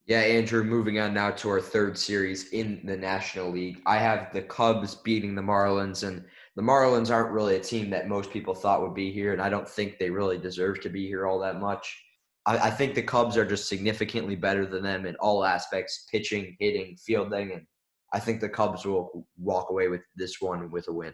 Yeah, 0.08 0.20
Andrew, 0.20 0.63
moving 0.63 1.00
on 1.00 1.13
now 1.13 1.29
to 1.31 1.50
our 1.50 1.62
third 1.62 1.98
series 1.98 2.50
in 2.50 2.81
the 2.86 2.98
National 2.98 3.51
League. 3.51 3.81
I 3.86 3.98
have 3.98 4.34
the 4.34 4.41
Cubs 4.41 4.96
beating 4.96 5.36
the 5.36 5.43
Marlins, 5.43 6.08
and 6.08 6.25
the 6.55 6.62
Marlins 6.62 7.12
aren't 7.12 7.31
really 7.31 7.55
a 7.55 7.62
team 7.62 7.89
that 7.91 8.10
most 8.10 8.31
people 8.31 8.55
thought 8.55 8.81
would 8.81 8.96
be 8.96 9.12
here, 9.12 9.31
and 9.31 9.41
I 9.41 9.50
don't 9.50 9.70
think 9.70 10.00
they 10.00 10.10
really 10.10 10.39
deserve 10.39 10.81
to 10.81 10.89
be 10.89 11.05
here 11.08 11.27
all 11.27 11.39
that 11.39 11.60
much. 11.60 12.03
I, 12.48 12.58
I 12.58 12.72
think 12.72 12.96
the 12.96 13.03
Cubs 13.03 13.38
are 13.38 13.46
just 13.46 13.70
significantly 13.70 14.36
better 14.36 14.65
than 14.65 14.81
them 14.81 15.05
in 15.05 15.15
all 15.17 15.46
aspects 15.46 16.08
pitching, 16.12 16.55
hitting, 16.60 16.98
fielding, 16.98 17.51
and 17.51 17.65
I 18.12 18.20
think 18.20 18.41
the 18.41 18.50
Cubs 18.50 18.86
will 18.86 19.27
walk 19.38 19.70
away 19.70 19.88
with 19.88 20.01
this 20.15 20.41
one 20.41 20.72
with 20.72 20.88
a 20.88 20.93
win. 20.93 21.13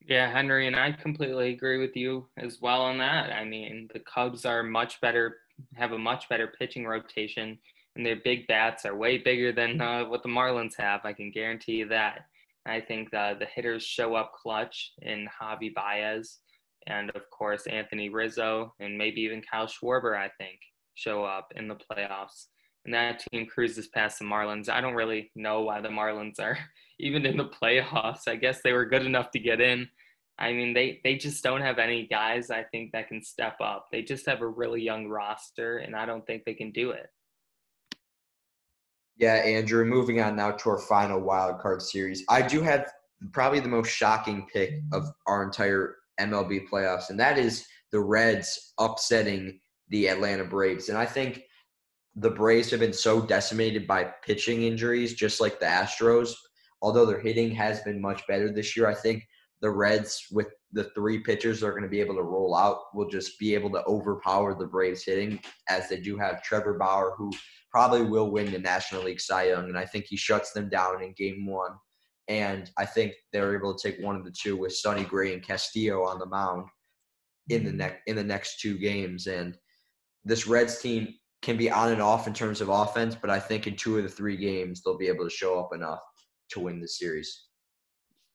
Yeah, 0.00 0.30
Henry, 0.30 0.66
and 0.66 0.76
I 0.76 0.92
completely 0.92 1.52
agree 1.52 1.78
with 1.78 1.96
you 1.96 2.28
as 2.36 2.58
well 2.60 2.82
on 2.82 2.98
that. 2.98 3.32
I 3.32 3.44
mean, 3.44 3.88
the 3.92 4.00
Cubs 4.00 4.44
are 4.44 4.62
much 4.62 5.00
better, 5.00 5.36
have 5.74 5.92
a 5.92 5.98
much 5.98 6.28
better 6.28 6.52
pitching 6.58 6.86
rotation, 6.86 7.58
and 7.96 8.06
their 8.06 8.16
big 8.24 8.46
bats 8.46 8.84
are 8.84 8.96
way 8.96 9.18
bigger 9.18 9.52
than 9.52 9.80
uh, 9.80 10.04
what 10.04 10.22
the 10.22 10.28
Marlins 10.28 10.78
have. 10.78 11.00
I 11.04 11.12
can 11.12 11.30
guarantee 11.30 11.76
you 11.76 11.88
that. 11.88 12.26
I 12.66 12.80
think 12.80 13.10
the, 13.10 13.36
the 13.38 13.46
hitters 13.46 13.82
show 13.82 14.14
up 14.14 14.32
clutch 14.40 14.92
in 15.02 15.28
Javi 15.40 15.74
Baez, 15.74 16.38
and 16.86 17.10
of 17.10 17.22
course 17.30 17.66
Anthony 17.66 18.08
Rizzo, 18.08 18.74
and 18.80 18.96
maybe 18.96 19.20
even 19.22 19.42
Kyle 19.42 19.66
Schwarber. 19.66 20.16
I 20.16 20.30
think 20.38 20.58
show 20.94 21.24
up 21.24 21.52
in 21.56 21.68
the 21.68 21.76
playoffs 21.76 22.46
and 22.84 22.94
that 22.94 23.22
team 23.30 23.46
cruises 23.46 23.88
past 23.88 24.18
the 24.18 24.24
Marlins. 24.24 24.68
I 24.68 24.80
don't 24.80 24.94
really 24.94 25.30
know 25.36 25.62
why 25.62 25.80
the 25.80 25.88
Marlins 25.88 26.40
are 26.40 26.58
even 27.00 27.26
in 27.26 27.36
the 27.36 27.48
playoffs. 27.48 28.28
I 28.28 28.36
guess 28.36 28.60
they 28.62 28.72
were 28.72 28.84
good 28.84 29.06
enough 29.06 29.30
to 29.32 29.38
get 29.38 29.60
in. 29.60 29.88
I 30.42 30.52
mean, 30.52 30.74
they 30.74 31.00
they 31.04 31.14
just 31.14 31.44
don't 31.44 31.60
have 31.60 31.78
any 31.78 32.08
guys 32.08 32.50
I 32.50 32.64
think 32.64 32.90
that 32.92 33.06
can 33.06 33.22
step 33.22 33.60
up. 33.60 33.86
They 33.92 34.02
just 34.02 34.26
have 34.26 34.40
a 34.40 34.48
really 34.48 34.82
young 34.82 35.06
roster, 35.06 35.78
and 35.78 35.94
I 35.94 36.04
don't 36.04 36.26
think 36.26 36.42
they 36.44 36.54
can 36.54 36.72
do 36.72 36.90
it. 36.90 37.06
Yeah, 39.16 39.34
Andrew. 39.34 39.84
Moving 39.84 40.20
on 40.20 40.34
now 40.34 40.50
to 40.50 40.70
our 40.70 40.80
final 40.80 41.20
wild 41.20 41.60
card 41.60 41.80
series, 41.80 42.24
I 42.28 42.42
do 42.42 42.60
have 42.60 42.90
probably 43.32 43.60
the 43.60 43.68
most 43.68 43.90
shocking 43.90 44.48
pick 44.52 44.80
of 44.92 45.04
our 45.28 45.44
entire 45.44 45.98
MLB 46.18 46.68
playoffs, 46.68 47.10
and 47.10 47.20
that 47.20 47.38
is 47.38 47.64
the 47.92 48.00
Reds 48.00 48.74
upsetting 48.80 49.60
the 49.90 50.08
Atlanta 50.08 50.44
Braves. 50.44 50.88
And 50.88 50.98
I 50.98 51.06
think 51.06 51.44
the 52.16 52.30
Braves 52.30 52.68
have 52.72 52.80
been 52.80 52.92
so 52.92 53.20
decimated 53.24 53.86
by 53.86 54.10
pitching 54.26 54.64
injuries, 54.64 55.14
just 55.14 55.40
like 55.40 55.60
the 55.60 55.66
Astros. 55.66 56.32
Although 56.80 57.06
their 57.06 57.20
hitting 57.20 57.52
has 57.52 57.80
been 57.82 58.00
much 58.00 58.26
better 58.26 58.52
this 58.52 58.76
year, 58.76 58.88
I 58.88 58.94
think 58.94 59.22
the 59.62 59.70
Reds, 59.70 60.26
with 60.32 60.48
the 60.72 60.84
three 60.94 61.20
pitchers 61.20 61.60
they're 61.60 61.70
going 61.70 61.84
to 61.84 61.88
be 61.88 62.00
able 62.00 62.16
to 62.16 62.22
roll 62.22 62.54
out, 62.54 62.80
will 62.94 63.08
just 63.08 63.38
be 63.38 63.54
able 63.54 63.70
to 63.70 63.84
overpower 63.84 64.54
the 64.54 64.66
Braves 64.66 65.04
hitting, 65.04 65.40
as 65.70 65.88
they 65.88 66.00
do 66.00 66.18
have 66.18 66.42
Trevor 66.42 66.74
Bauer, 66.74 67.14
who 67.16 67.30
probably 67.70 68.02
will 68.02 68.30
win 68.30 68.50
the 68.50 68.58
National 68.58 69.04
League 69.04 69.20
Cy 69.20 69.48
Young, 69.48 69.68
and 69.68 69.78
I 69.78 69.86
think 69.86 70.06
he 70.06 70.16
shuts 70.16 70.52
them 70.52 70.68
down 70.68 71.02
in 71.02 71.14
Game 71.16 71.46
One. 71.46 71.72
And 72.28 72.70
I 72.78 72.84
think 72.84 73.12
they're 73.32 73.56
able 73.56 73.74
to 73.74 73.90
take 73.90 74.02
one 74.04 74.16
of 74.16 74.24
the 74.24 74.30
two 74.32 74.56
with 74.56 74.74
Sonny 74.74 75.04
Gray 75.04 75.32
and 75.32 75.46
Castillo 75.46 76.04
on 76.04 76.18
the 76.18 76.26
mound 76.26 76.66
in 77.48 77.64
the 77.64 77.70
hmm. 77.70 77.78
next 77.78 78.02
in 78.06 78.16
the 78.16 78.24
next 78.24 78.60
two 78.60 78.78
games. 78.78 79.26
And 79.26 79.56
this 80.24 80.46
Reds 80.46 80.80
team 80.80 81.14
can 81.42 81.56
be 81.56 81.70
on 81.70 81.92
and 81.92 82.00
off 82.00 82.26
in 82.26 82.34
terms 82.34 82.60
of 82.60 82.68
offense, 82.68 83.16
but 83.20 83.30
I 83.30 83.40
think 83.40 83.66
in 83.66 83.76
two 83.76 83.98
of 83.98 84.04
the 84.04 84.08
three 84.08 84.36
games 84.36 84.82
they'll 84.82 84.98
be 84.98 85.08
able 85.08 85.24
to 85.24 85.30
show 85.30 85.58
up 85.58 85.74
enough 85.74 86.00
to 86.50 86.60
win 86.60 86.80
the 86.80 86.86
series. 86.86 87.46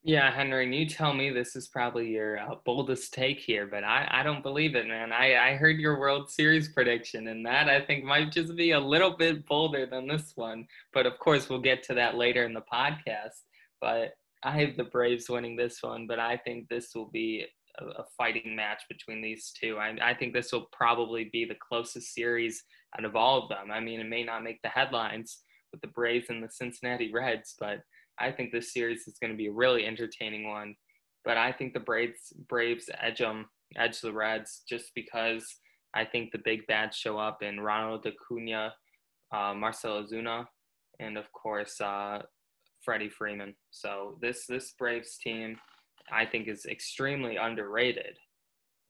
Yeah, 0.08 0.32
Henry, 0.32 0.74
you 0.74 0.86
tell 0.86 1.14
me 1.14 1.32
this 1.32 1.58
is 1.58 1.68
probably 1.68 2.10
your 2.10 2.40
uh, 2.40 2.56
boldest 2.64 3.14
take 3.14 3.42
here, 3.42 3.68
but 3.68 3.84
I, 3.84 4.08
I 4.10 4.24
don't 4.24 4.42
believe 4.42 4.74
it, 4.74 4.88
man. 4.88 5.12
I, 5.12 5.36
I 5.36 5.56
heard 5.56 5.80
your 5.80 6.00
World 6.00 6.32
Series 6.32 6.70
prediction, 6.70 7.28
and 7.28 7.46
that 7.46 7.68
I 7.68 7.82
think 7.82 8.06
might 8.06 8.32
just 8.32 8.56
be 8.56 8.72
a 8.72 8.80
little 8.80 9.18
bit 9.18 9.46
bolder 9.46 9.86
than 9.86 10.08
this 10.08 10.32
one. 10.36 10.66
But 10.94 11.08
of 11.08 11.20
course, 11.20 11.50
we'll 11.50 11.60
get 11.60 11.84
to 11.84 11.94
that 11.96 12.16
later 12.16 12.46
in 12.46 12.54
the 12.54 12.64
podcast. 12.74 13.42
But 13.82 14.14
I 14.44 14.58
have 14.62 14.78
the 14.78 14.86
Braves 14.86 15.30
winning 15.30 15.58
this 15.58 15.84
one, 15.84 16.08
but 16.08 16.20
I 16.20 16.38
think 16.38 16.70
this 16.70 16.96
will 16.96 17.10
be 17.10 17.46
a, 17.78 17.84
a 17.84 18.06
fighting 18.18 18.56
match 18.56 18.84
between 18.88 19.22
these 19.22 19.52
two. 19.60 19.78
I, 19.78 19.94
I 20.02 20.14
think 20.14 20.32
this 20.32 20.54
will 20.54 20.70
probably 20.72 21.26
be 21.34 21.44
the 21.44 21.56
closest 21.56 22.14
series 22.14 22.64
out 22.98 23.04
of 23.04 23.18
all 23.18 23.44
of 23.44 23.50
them. 23.50 23.72
I 23.72 23.82
mean, 23.82 24.00
it 24.00 24.08
may 24.08 24.24
not 24.24 24.42
make 24.42 24.62
the 24.62 24.70
headlines 24.70 25.40
with 25.74 25.82
the 25.82 25.88
Braves 25.88 26.28
and 26.30 26.42
the 26.42 26.50
Cincinnati 26.50 27.12
Reds, 27.12 27.56
but 27.60 27.80
I 28.19 28.31
think 28.31 28.51
this 28.51 28.74
series 28.74 29.07
is 29.07 29.17
going 29.19 29.31
to 29.31 29.38
be 29.38 29.47
a 29.47 29.51
really 29.51 29.86
entertaining 29.86 30.50
one. 30.50 30.75
But 31.25 31.38
I 31.38 31.51
think 31.51 31.74
the 31.74 31.79
Braves 31.79 32.33
Braves 32.47 32.89
edge 33.01 33.19
them, 33.19 33.47
edge 33.77 34.00
the 34.00 34.13
Reds, 34.13 34.63
just 34.67 34.91
because 34.95 35.45
I 35.93 36.05
think 36.05 36.31
the 36.31 36.41
big 36.43 36.65
bats 36.67 36.97
show 36.97 37.17
up 37.17 37.43
in 37.43 37.59
Ronald 37.59 38.05
Acuna, 38.05 38.74
uh, 39.33 39.53
Marcell 39.53 40.03
Ozuna, 40.03 40.45
and 41.00 41.17
of 41.17 41.31
course 41.33 41.81
uh, 41.81 42.21
Freddie 42.83 43.09
Freeman. 43.09 43.55
So 43.71 44.17
this 44.21 44.45
this 44.47 44.74
Braves 44.79 45.17
team, 45.17 45.57
I 46.12 46.25
think, 46.25 46.47
is 46.47 46.65
extremely 46.65 47.36
underrated, 47.36 48.17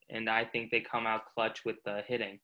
and 0.10 0.30
I 0.30 0.46
think 0.46 0.70
they 0.70 0.82
come 0.82 1.08
out 1.08 1.22
clutch 1.34 1.66
with 1.66 1.78
the 1.86 2.04
hitting. 2.08 2.40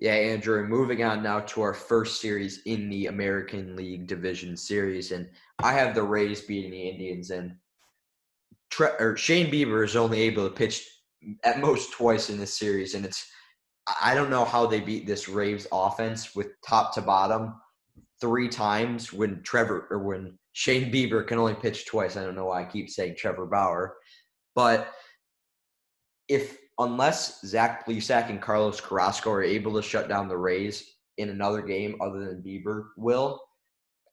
Yeah, 0.00 0.14
Andrew, 0.14 0.66
moving 0.66 1.04
on 1.04 1.22
now 1.22 1.40
to 1.40 1.60
our 1.60 1.74
first 1.74 2.22
series 2.22 2.62
in 2.64 2.88
the 2.88 3.06
American 3.08 3.76
League 3.76 4.06
Division 4.06 4.56
Series. 4.56 5.12
And 5.12 5.28
I 5.58 5.72
have 5.74 5.94
the 5.94 6.02
Rays 6.02 6.40
beating 6.40 6.70
the 6.70 6.88
Indians. 6.88 7.30
And 7.30 7.56
Tre- 8.70 8.96
or 8.98 9.14
Shane 9.18 9.52
Bieber 9.52 9.84
is 9.84 9.96
only 9.96 10.22
able 10.22 10.48
to 10.48 10.54
pitch 10.54 10.88
at 11.44 11.60
most 11.60 11.92
twice 11.92 12.30
in 12.30 12.38
this 12.38 12.56
series. 12.56 12.94
And 12.94 13.04
it's, 13.04 13.30
I 14.00 14.14
don't 14.14 14.30
know 14.30 14.46
how 14.46 14.66
they 14.66 14.80
beat 14.80 15.06
this 15.06 15.28
Rays 15.28 15.66
offense 15.70 16.34
with 16.34 16.58
top 16.66 16.94
to 16.94 17.02
bottom 17.02 17.54
three 18.22 18.48
times 18.48 19.12
when 19.12 19.42
Trevor 19.42 19.86
or 19.90 19.98
when 19.98 20.38
Shane 20.52 20.90
Bieber 20.90 21.26
can 21.26 21.38
only 21.38 21.54
pitch 21.54 21.84
twice. 21.84 22.16
I 22.16 22.24
don't 22.24 22.36
know 22.36 22.46
why 22.46 22.62
I 22.62 22.64
keep 22.64 22.88
saying 22.88 23.16
Trevor 23.18 23.44
Bauer. 23.44 23.96
But 24.54 24.94
if 26.26 26.56
unless 26.80 27.42
Zach 27.42 27.86
Plesac 27.86 28.30
and 28.30 28.40
Carlos 28.40 28.80
Carrasco 28.80 29.30
are 29.30 29.42
able 29.42 29.74
to 29.74 29.82
shut 29.86 30.08
down 30.08 30.28
the 30.28 30.36
Rays 30.36 30.96
in 31.18 31.28
another 31.28 31.60
game 31.60 31.96
other 32.00 32.24
than 32.24 32.42
Bieber 32.42 32.88
will, 32.96 33.40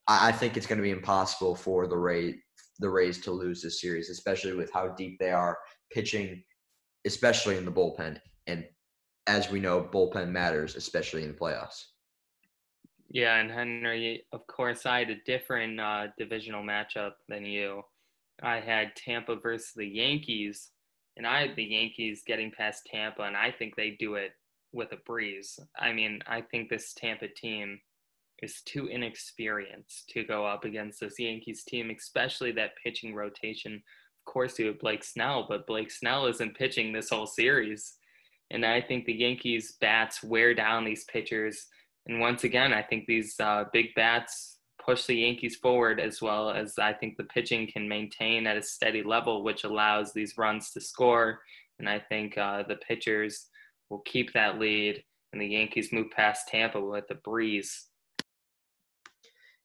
I, 0.06 0.32
think 0.32 0.56
it's 0.56 0.66
going 0.66 0.76
to 0.78 0.82
be 0.82 0.90
impossible 0.90 1.54
for 1.54 1.86
the 1.86 1.96
Rays 1.96 2.36
the 2.78 2.88
Rays 2.88 3.20
to 3.22 3.32
lose 3.32 3.60
this 3.60 3.80
series, 3.80 4.08
especially 4.08 4.54
with 4.54 4.72
how 4.72 4.88
deep 4.88 5.18
they 5.18 5.32
are 5.32 5.58
pitching, 5.90 6.42
especially 7.06 7.56
in 7.56 7.64
the 7.64 7.72
bullpen. 7.72 8.20
And 8.46 8.64
as 9.26 9.50
we 9.50 9.58
know, 9.58 9.82
bullpen 9.82 10.30
matters, 10.30 10.76
especially 10.76 11.24
in 11.24 11.32
the 11.32 11.38
playoffs. 11.38 11.82
Yeah, 13.10 13.36
and 13.36 13.50
Henry, 13.50 14.24
of 14.32 14.46
course, 14.46 14.86
I 14.86 15.00
had 15.00 15.10
a 15.10 15.16
different 15.26 15.80
uh, 15.80 16.08
divisional 16.18 16.62
matchup 16.62 17.14
than 17.28 17.44
you. 17.44 17.82
I 18.42 18.60
had 18.60 18.94
Tampa 18.94 19.34
versus 19.34 19.72
the 19.74 19.86
Yankees 19.86 20.70
and 21.18 21.26
I 21.26 21.42
had 21.42 21.56
the 21.56 21.64
Yankees 21.64 22.22
getting 22.24 22.52
past 22.52 22.88
Tampa, 22.90 23.22
and 23.22 23.36
I 23.36 23.50
think 23.50 23.74
they 23.74 23.96
do 23.98 24.14
it 24.14 24.30
with 24.72 24.92
a 24.92 24.98
breeze. 25.04 25.58
I 25.78 25.92
mean, 25.92 26.20
I 26.28 26.40
think 26.40 26.70
this 26.70 26.94
Tampa 26.94 27.26
team 27.28 27.80
is 28.40 28.62
too 28.64 28.86
inexperienced 28.86 30.08
to 30.10 30.22
go 30.22 30.46
up 30.46 30.64
against 30.64 31.00
this 31.00 31.18
Yankees 31.18 31.64
team, 31.64 31.90
especially 31.90 32.52
that 32.52 32.76
pitching 32.82 33.14
rotation. 33.16 33.74
Of 33.74 34.32
course, 34.32 34.58
you 34.60 34.66
have 34.66 34.78
Blake 34.78 35.02
Snell, 35.02 35.46
but 35.48 35.66
Blake 35.66 35.90
Snell 35.90 36.26
isn't 36.26 36.56
pitching 36.56 36.92
this 36.92 37.10
whole 37.10 37.26
series. 37.26 37.94
And 38.50 38.64
I 38.64 38.80
think 38.80 39.04
the 39.04 39.12
Yankees 39.12 39.76
bats 39.80 40.22
wear 40.22 40.54
down 40.54 40.84
these 40.84 41.04
pitchers. 41.04 41.66
And 42.06 42.20
once 42.20 42.44
again, 42.44 42.72
I 42.72 42.82
think 42.82 43.06
these 43.06 43.34
uh, 43.40 43.64
big 43.72 43.86
bats 43.96 44.57
push 44.84 45.06
the 45.06 45.14
Yankees 45.14 45.56
forward 45.56 46.00
as 46.00 46.22
well 46.22 46.50
as 46.50 46.78
I 46.78 46.92
think 46.92 47.16
the 47.16 47.24
pitching 47.24 47.66
can 47.66 47.88
maintain 47.88 48.46
at 48.46 48.56
a 48.56 48.62
steady 48.62 49.02
level, 49.02 49.44
which 49.44 49.64
allows 49.64 50.12
these 50.12 50.38
runs 50.38 50.70
to 50.72 50.80
score. 50.80 51.40
And 51.78 51.88
I 51.88 51.98
think 51.98 52.36
uh, 52.38 52.64
the 52.66 52.76
pitchers 52.76 53.46
will 53.90 54.00
keep 54.00 54.32
that 54.32 54.58
lead, 54.58 55.02
and 55.32 55.40
the 55.40 55.46
Yankees 55.46 55.92
move 55.92 56.10
past 56.10 56.48
Tampa 56.48 56.80
with 56.80 57.04
a 57.10 57.14
breeze. 57.14 57.86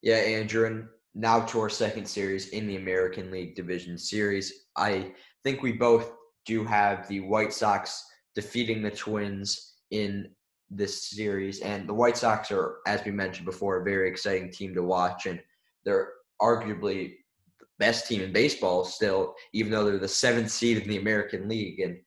Yeah, 0.01 0.15
Andrew, 0.15 0.65
and 0.67 0.85
now 1.15 1.41
to 1.41 1.59
our 1.61 1.69
second 1.69 2.07
series 2.07 2.49
in 2.49 2.67
the 2.67 2.75
American 2.75 3.31
League 3.31 3.55
Division 3.55 3.97
Series. 3.97 4.65
I 4.75 5.13
think 5.43 5.61
we 5.61 5.73
both 5.73 6.11
do 6.45 6.63
have 6.65 7.07
the 7.07 7.21
White 7.21 7.53
Sox 7.53 8.03
defeating 8.35 8.81
the 8.81 8.91
Twins 8.91 9.75
in 9.91 10.27
this 10.75 11.09
series. 11.09 11.59
And 11.61 11.87
the 11.87 11.93
White 11.93 12.17
Sox 12.17 12.51
are, 12.51 12.77
as 12.87 13.03
we 13.05 13.11
mentioned 13.11 13.45
before, 13.45 13.81
a 13.81 13.83
very 13.83 14.09
exciting 14.09 14.51
team 14.51 14.73
to 14.75 14.83
watch. 14.83 15.25
And 15.25 15.41
they're 15.85 16.09
arguably 16.41 17.15
the 17.59 17.65
best 17.79 18.07
team 18.07 18.21
in 18.21 18.33
baseball 18.33 18.83
still, 18.83 19.35
even 19.53 19.71
though 19.71 19.85
they're 19.85 19.97
the 19.97 20.07
seventh 20.07 20.51
seed 20.51 20.77
in 20.77 20.89
the 20.89 20.97
American 20.97 21.47
League. 21.47 21.79
And 21.79 21.97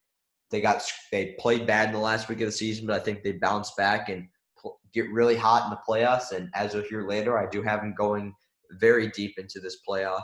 they 0.51 0.61
got 0.61 0.83
they 1.11 1.37
played 1.39 1.67
bad 1.67 1.89
in 1.89 1.95
the 1.95 2.01
last 2.01 2.29
week 2.29 2.41
of 2.41 2.47
the 2.47 2.53
season, 2.53 2.87
but 2.87 3.01
I 3.01 3.05
think 3.05 3.23
they 3.23 3.33
bounced 3.33 3.77
back 3.77 4.09
and 4.09 4.29
get 4.93 5.11
really 5.11 5.37
hot 5.37 5.65
in 5.65 5.71
the 5.71 5.79
playoffs. 5.89 6.33
And 6.33 6.49
as 6.55 6.73
you'll 6.73 6.85
hear 6.85 7.07
later, 7.07 7.39
I 7.39 7.49
do 7.51 7.63
have 7.63 7.81
them 7.81 7.95
going 7.97 8.35
very 8.81 9.09
deep 9.09 9.39
into 9.39 9.61
this 9.61 9.79
playoffs. 9.89 10.23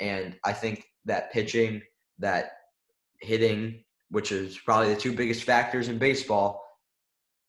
And 0.00 0.36
I 0.44 0.52
think 0.52 0.84
that 1.04 1.32
pitching, 1.32 1.82
that 2.18 2.52
hitting, 3.20 3.84
which 4.10 4.32
is 4.32 4.58
probably 4.58 4.92
the 4.92 5.00
two 5.00 5.12
biggest 5.12 5.44
factors 5.44 5.88
in 5.88 5.98
baseball, 5.98 6.61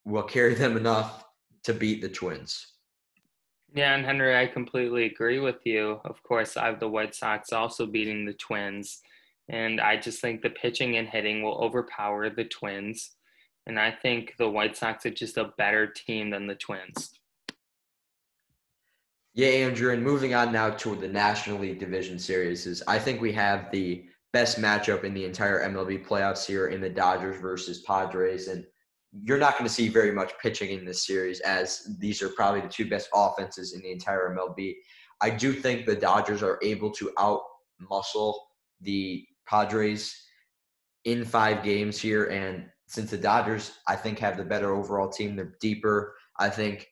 will 0.06 0.24
carry 0.24 0.54
them 0.54 0.78
enough 0.78 1.26
to 1.64 1.74
beat 1.74 2.02
the 2.02 2.10
Twins. 2.10 2.68
Yeah, 3.76 3.96
and 3.96 4.06
Henry, 4.06 4.38
I 4.38 4.46
completely 4.48 5.06
agree 5.06 5.40
with 5.40 5.66
you. 5.66 6.00
Of 6.06 6.22
course, 6.22 6.58
I 6.58 6.68
have 6.68 6.80
the 6.80 6.88
White 6.88 7.16
Sox 7.16 7.52
also 7.52 7.86
beating 7.88 8.26
the 8.26 8.34
Twins. 8.34 9.02
And 9.50 9.82
I 9.82 9.98
just 9.98 10.22
think 10.22 10.42
the 10.42 10.52
pitching 10.52 10.98
and 10.98 11.08
hitting 11.08 11.42
will 11.42 11.58
overpower 11.58 12.30
the 12.30 12.46
Twins. 12.46 13.16
And 13.66 13.80
I 13.80 13.92
think 13.92 14.36
the 14.38 14.50
White 14.50 14.78
Sox 14.78 15.06
are 15.06 15.10
just 15.12 15.38
a 15.38 15.54
better 15.58 15.88
team 15.88 16.30
than 16.30 16.48
the 16.48 16.56
Twins. 16.56 17.20
Yeah, 19.34 19.48
Andrew, 19.48 19.92
and 19.92 20.04
moving 20.04 20.36
on 20.36 20.52
now 20.52 20.70
to 20.70 20.96
the 20.96 21.08
National 21.08 21.60
League 21.60 21.80
Division 21.80 22.20
Series 22.20 22.68
is 22.68 22.84
I 22.88 23.00
think 23.00 23.20
we 23.20 23.32
have 23.34 23.72
the 23.72 24.06
best 24.32 24.60
matchup 24.60 25.04
in 25.04 25.14
the 25.14 25.26
entire 25.26 25.68
MLB 25.68 26.06
playoffs 26.06 26.46
here 26.46 26.68
in 26.68 26.82
the 26.82 26.90
Dodgers 26.90 27.42
versus 27.42 27.82
Padres. 27.82 28.48
And 28.48 28.66
you're 29.22 29.38
not 29.38 29.54
going 29.54 29.68
to 29.68 29.74
see 29.74 29.90
very 29.90 30.12
much 30.12 30.34
pitching 30.42 30.72
in 30.72 30.86
this 30.86 31.06
series 31.06 31.40
as 31.42 31.88
these 32.00 32.22
are 32.22 32.30
probably 32.30 32.62
the 32.62 32.68
two 32.68 32.90
best 32.90 33.10
offenses 33.14 33.74
in 33.74 33.82
the 33.82 33.92
entire 33.92 34.36
MLB. 34.36 34.76
I 35.22 35.30
do 35.30 35.54
think 35.54 35.86
the 35.86 35.96
Dodgers 35.96 36.42
are 36.42 36.60
able 36.64 36.92
to 36.92 37.12
out 37.20 37.42
muscle 37.80 38.48
the 38.82 39.26
Padres 39.48 40.16
in 41.06 41.26
five 41.26 41.64
games 41.64 42.00
here. 42.00 42.26
And 42.26 42.66
since 42.88 43.12
the 43.12 43.18
Dodgers, 43.18 43.72
I 43.88 43.96
think, 43.96 44.20
have 44.20 44.38
the 44.38 44.44
better 44.44 44.74
overall 44.74 45.10
team, 45.10 45.36
they're 45.36 45.56
deeper. 45.62 46.16
I 46.40 46.50
think 46.50 46.88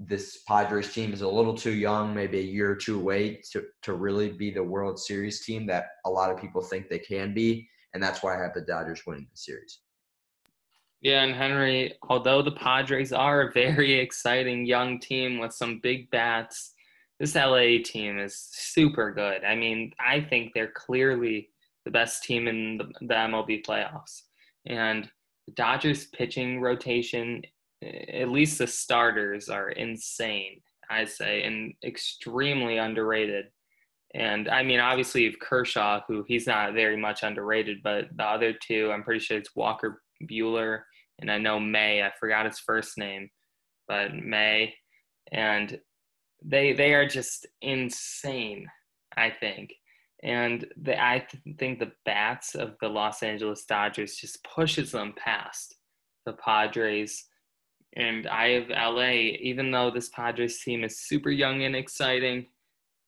this 0.00 0.42
Padres 0.48 0.92
team 0.92 1.12
is 1.12 1.22
a 1.22 1.28
little 1.28 1.54
too 1.56 1.72
young, 1.72 2.12
maybe 2.12 2.40
a 2.40 2.42
year 2.42 2.72
or 2.72 2.76
two 2.76 2.98
away 2.98 3.40
to, 3.52 3.64
to 3.82 3.92
really 3.92 4.30
be 4.30 4.50
the 4.50 4.62
World 4.62 4.98
Series 4.98 5.44
team 5.44 5.66
that 5.66 5.86
a 6.06 6.10
lot 6.10 6.30
of 6.30 6.40
people 6.40 6.60
think 6.60 6.88
they 6.88 6.98
can 6.98 7.32
be. 7.32 7.68
And 7.94 8.02
that's 8.02 8.22
why 8.22 8.34
I 8.36 8.42
have 8.42 8.54
the 8.54 8.62
Dodgers 8.62 9.02
winning 9.06 9.28
the 9.30 9.36
series. 9.36 9.80
Yeah, 11.02 11.24
and 11.24 11.34
Henry, 11.34 11.94
although 12.08 12.42
the 12.42 12.52
Padres 12.52 13.12
are 13.12 13.42
a 13.42 13.52
very 13.52 13.94
exciting 13.98 14.64
young 14.64 15.00
team 15.00 15.38
with 15.38 15.52
some 15.52 15.80
big 15.82 16.08
bats, 16.10 16.74
this 17.18 17.34
LA 17.34 17.78
team 17.84 18.18
is 18.18 18.36
super 18.52 19.12
good. 19.12 19.44
I 19.44 19.56
mean, 19.56 19.92
I 20.00 20.20
think 20.20 20.52
they're 20.54 20.72
clearly 20.72 21.50
the 21.84 21.90
best 21.90 22.22
team 22.22 22.46
in 22.46 22.78
the, 22.78 23.14
MLB 23.14 23.64
playoffs. 23.66 24.22
And 24.66 25.10
the 25.48 25.54
Dodgers 25.54 26.06
pitching 26.06 26.60
rotation, 26.60 27.42
at 27.82 28.28
least 28.28 28.58
the 28.58 28.66
starters, 28.68 29.48
are 29.48 29.70
insane, 29.70 30.60
I 30.88 31.04
say, 31.04 31.42
and 31.42 31.74
extremely 31.84 32.78
underrated. 32.78 33.46
And 34.14 34.48
I 34.48 34.62
mean, 34.62 34.78
obviously, 34.78 35.22
you've 35.22 35.40
Kershaw, 35.40 36.02
who 36.06 36.24
he's 36.28 36.46
not 36.46 36.74
very 36.74 36.96
much 36.96 37.24
underrated, 37.24 37.82
but 37.82 38.06
the 38.16 38.24
other 38.24 38.52
two, 38.52 38.92
I'm 38.92 39.02
pretty 39.02 39.20
sure 39.20 39.38
it's 39.38 39.56
Walker 39.56 40.02
Buehler, 40.28 40.82
and 41.20 41.30
I 41.30 41.38
know 41.38 41.60
May. 41.60 42.02
I 42.02 42.12
forgot 42.18 42.46
his 42.46 42.58
first 42.58 42.98
name, 42.98 43.30
but 43.88 44.14
May, 44.14 44.74
and 45.30 45.78
they 46.44 46.72
they 46.72 46.94
are 46.94 47.06
just 47.06 47.46
insane. 47.60 48.66
I 49.16 49.30
think. 49.30 49.74
And 50.22 50.66
the, 50.80 51.02
I 51.02 51.26
th- 51.28 51.58
think 51.58 51.78
the 51.78 51.92
bats 52.04 52.54
of 52.54 52.76
the 52.80 52.88
Los 52.88 53.22
Angeles 53.22 53.64
Dodgers 53.64 54.14
just 54.14 54.44
pushes 54.44 54.92
them 54.92 55.14
past 55.16 55.76
the 56.26 56.34
Padres. 56.34 57.24
And 57.96 58.26
I 58.28 58.50
have 58.50 58.68
LA, 58.68 59.10
even 59.40 59.70
though 59.70 59.90
this 59.90 60.08
Padres 60.10 60.62
team 60.62 60.84
is 60.84 61.00
super 61.00 61.30
young 61.30 61.64
and 61.64 61.74
exciting, 61.74 62.46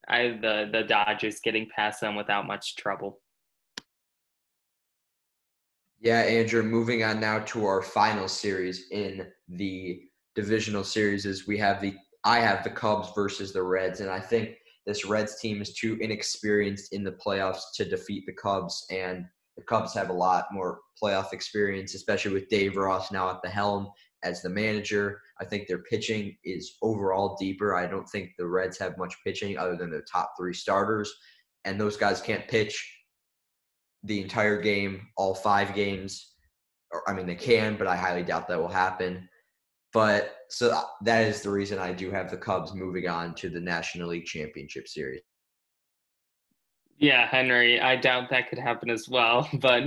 I 0.09 0.19
have 0.21 0.43
the, 0.43 0.69
the 0.73 0.83
Dodgers 0.83 1.41
getting 1.41 1.69
past 1.75 2.01
them 2.01 2.17
without 2.17 2.47
much 2.47 2.77
trouble. 2.77 3.21
Yeah, 6.05 6.21
Andrew, 6.21 6.63
moving 6.63 7.03
on 7.03 7.19
now 7.19 7.39
to 7.39 7.65
our 7.65 7.81
final 7.81 8.29
series 8.29 8.91
in 8.91 9.27
the 9.49 10.03
divisional 10.35 10.85
series 10.85 11.25
is 11.25 11.47
we 11.47 11.57
have 11.57 11.81
the 11.81 11.95
I 12.25 12.41
have 12.41 12.63
the 12.63 12.69
Cubs 12.69 13.09
versus 13.15 13.55
the 13.55 13.63
Reds, 13.63 14.01
and 14.01 14.11
I 14.11 14.21
think 14.21 14.51
this 14.85 15.07
Reds 15.07 15.41
team 15.41 15.63
is 15.63 15.73
too 15.73 15.97
inexperienced 16.03 16.93
in 16.93 17.05
the 17.05 17.17
playoffs 17.27 17.63
to 17.77 17.87
defeat 17.87 18.25
the 18.27 18.35
Cubs, 18.35 18.85
and 18.91 19.25
the 19.57 19.63
Cubs 19.63 19.95
have 19.95 20.11
a 20.11 20.13
lot 20.13 20.45
more 20.53 20.81
playoff 21.03 21.33
experience, 21.33 21.95
especially 21.95 22.35
with 22.35 22.51
Dave 22.51 22.77
Ross 22.77 23.11
now 23.11 23.31
at 23.31 23.41
the 23.43 23.49
helm 23.49 23.89
as 24.23 24.43
the 24.43 24.51
manager. 24.51 25.23
I 25.41 25.47
think 25.47 25.67
their 25.67 25.85
pitching 25.85 26.37
is 26.45 26.77
overall 26.83 27.35
deeper. 27.41 27.75
I 27.75 27.87
don't 27.87 28.09
think 28.11 28.33
the 28.37 28.47
Reds 28.47 28.77
have 28.77 28.99
much 28.99 29.17
pitching 29.25 29.57
other 29.57 29.75
than 29.75 29.91
their 29.91 30.05
top 30.13 30.33
three 30.39 30.53
starters, 30.53 31.11
and 31.65 31.81
those 31.81 31.97
guys 31.97 32.21
can't 32.21 32.47
pitch 32.47 33.04
the 34.05 34.21
entire 34.21 34.61
game, 34.61 35.09
all 35.17 35.35
five 35.35 35.75
games. 35.75 36.35
Or, 36.93 37.03
I 37.09 37.13
mean, 37.13 37.27
they 37.27 37.35
can, 37.35 37.77
but 37.77 37.87
I 37.87 37.97
highly 37.97 38.23
doubt 38.23 38.49
that 38.49 38.61
will 38.61 38.69
happen. 38.69 39.29
But 39.93 40.37
so 40.49 40.81
that 41.03 41.27
is 41.27 41.43
the 41.43 41.51
reason 41.51 41.79
I 41.79 41.93
do 41.93 42.11
have 42.11 42.31
the 42.31 42.37
Cubs 42.37 42.75
moving 42.75 43.09
on 43.09 43.35
to 43.37 43.49
the 43.49 43.61
National 43.61 44.09
League 44.09 44.27
Championship 44.27 44.89
Series. 44.89 45.23
Yeah, 46.99 47.27
Henry, 47.27 47.81
I 47.81 47.97
doubt 47.97 48.31
that 48.31 48.49
could 48.49 48.59
happen 48.59 48.89
as 48.89 49.09
well. 49.09 49.49
But 49.61 49.85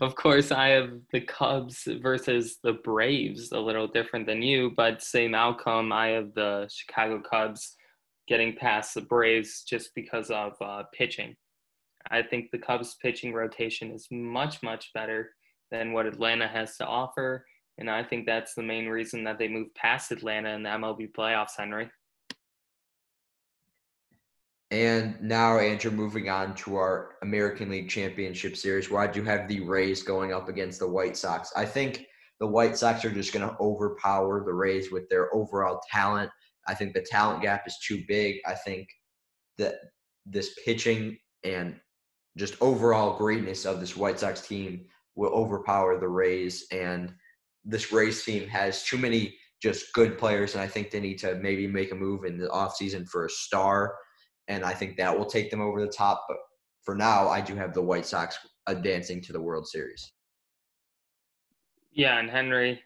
of 0.00 0.14
course, 0.14 0.52
I 0.52 0.68
have 0.68 0.90
the 1.12 1.20
Cubs 1.20 1.88
versus 2.00 2.58
the 2.62 2.74
Braves, 2.74 3.52
a 3.52 3.58
little 3.58 3.88
different 3.88 4.26
than 4.26 4.42
you, 4.42 4.72
but 4.76 5.02
same 5.02 5.34
outcome. 5.34 5.92
I 5.92 6.08
have 6.08 6.34
the 6.34 6.68
Chicago 6.72 7.20
Cubs 7.20 7.76
getting 8.28 8.54
past 8.56 8.94
the 8.94 9.02
Braves 9.02 9.62
just 9.62 9.94
because 9.94 10.30
of 10.30 10.52
uh, 10.60 10.84
pitching. 10.92 11.36
I 12.10 12.22
think 12.22 12.50
the 12.50 12.58
Cubs 12.58 12.96
pitching 13.00 13.32
rotation 13.32 13.90
is 13.90 14.08
much, 14.10 14.62
much 14.62 14.92
better 14.92 15.30
than 15.70 15.92
what 15.92 16.06
Atlanta 16.06 16.46
has 16.46 16.76
to 16.76 16.86
offer. 16.86 17.44
And 17.78 17.90
I 17.90 18.04
think 18.04 18.26
that's 18.26 18.54
the 18.54 18.62
main 18.62 18.86
reason 18.86 19.24
that 19.24 19.38
they 19.38 19.48
moved 19.48 19.74
past 19.74 20.12
Atlanta 20.12 20.50
in 20.50 20.62
the 20.62 20.70
MLB 20.70 21.12
playoffs, 21.12 21.56
Henry. 21.56 21.90
And 24.70 25.20
now, 25.20 25.58
Andrew, 25.58 25.90
moving 25.90 26.28
on 26.28 26.54
to 26.56 26.76
our 26.76 27.16
American 27.22 27.70
League 27.70 27.88
Championship 27.88 28.56
Series, 28.56 28.92
I 28.92 29.06
do 29.06 29.22
have 29.22 29.46
the 29.46 29.60
Rays 29.60 30.02
going 30.02 30.32
up 30.32 30.48
against 30.48 30.80
the 30.80 30.88
White 30.88 31.16
Sox. 31.16 31.52
I 31.54 31.64
think 31.64 32.06
the 32.40 32.46
White 32.46 32.76
Sox 32.76 33.04
are 33.04 33.12
just 33.12 33.32
going 33.32 33.48
to 33.48 33.56
overpower 33.60 34.44
the 34.44 34.52
Rays 34.52 34.90
with 34.90 35.08
their 35.08 35.34
overall 35.34 35.80
talent. 35.90 36.30
I 36.66 36.74
think 36.74 36.92
the 36.92 37.02
talent 37.02 37.42
gap 37.42 37.64
is 37.66 37.78
too 37.86 38.02
big. 38.08 38.36
I 38.46 38.54
think 38.54 38.88
that 39.58 39.74
this 40.26 40.58
pitching 40.64 41.18
and 41.44 41.78
just 42.36 42.56
overall 42.60 43.16
greatness 43.16 43.64
of 43.64 43.80
this 43.80 43.96
White 43.96 44.20
Sox 44.20 44.46
team 44.46 44.84
will 45.14 45.30
overpower 45.30 45.98
the 45.98 46.08
Rays. 46.08 46.66
And 46.72 47.14
this 47.64 47.92
Rays 47.92 48.24
team 48.24 48.48
has 48.48 48.82
too 48.84 48.98
many 48.98 49.36
just 49.62 49.92
good 49.92 50.18
players, 50.18 50.54
and 50.54 50.62
I 50.62 50.66
think 50.66 50.90
they 50.90 51.00
need 51.00 51.18
to 51.20 51.36
maybe 51.36 51.66
make 51.66 51.92
a 51.92 51.94
move 51.94 52.24
in 52.24 52.36
the 52.36 52.48
offseason 52.48 53.08
for 53.08 53.24
a 53.24 53.30
star, 53.30 53.94
and 54.48 54.62
I 54.62 54.74
think 54.74 54.96
that 54.96 55.16
will 55.16 55.24
take 55.24 55.50
them 55.50 55.62
over 55.62 55.80
the 55.80 55.90
top. 55.90 56.26
But 56.28 56.36
for 56.82 56.94
now, 56.94 57.28
I 57.28 57.40
do 57.40 57.54
have 57.56 57.72
the 57.72 57.80
White 57.80 58.04
Sox 58.04 58.36
advancing 58.66 59.22
to 59.22 59.32
the 59.32 59.40
World 59.40 59.66
Series. 59.66 60.12
Yeah, 61.92 62.18
and 62.18 62.28
Henry, 62.28 62.82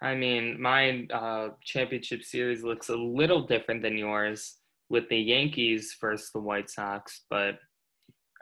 I 0.00 0.14
mean, 0.14 0.60
my 0.60 1.06
uh, 1.12 1.48
championship 1.62 2.22
series 2.22 2.62
looks 2.62 2.88
a 2.88 2.96
little 2.96 3.46
different 3.46 3.82
than 3.82 3.98
yours 3.98 4.56
with 4.88 5.08
the 5.08 5.18
Yankees 5.18 5.94
versus 6.00 6.30
the 6.32 6.40
White 6.40 6.70
Sox, 6.70 7.24
but 7.28 7.56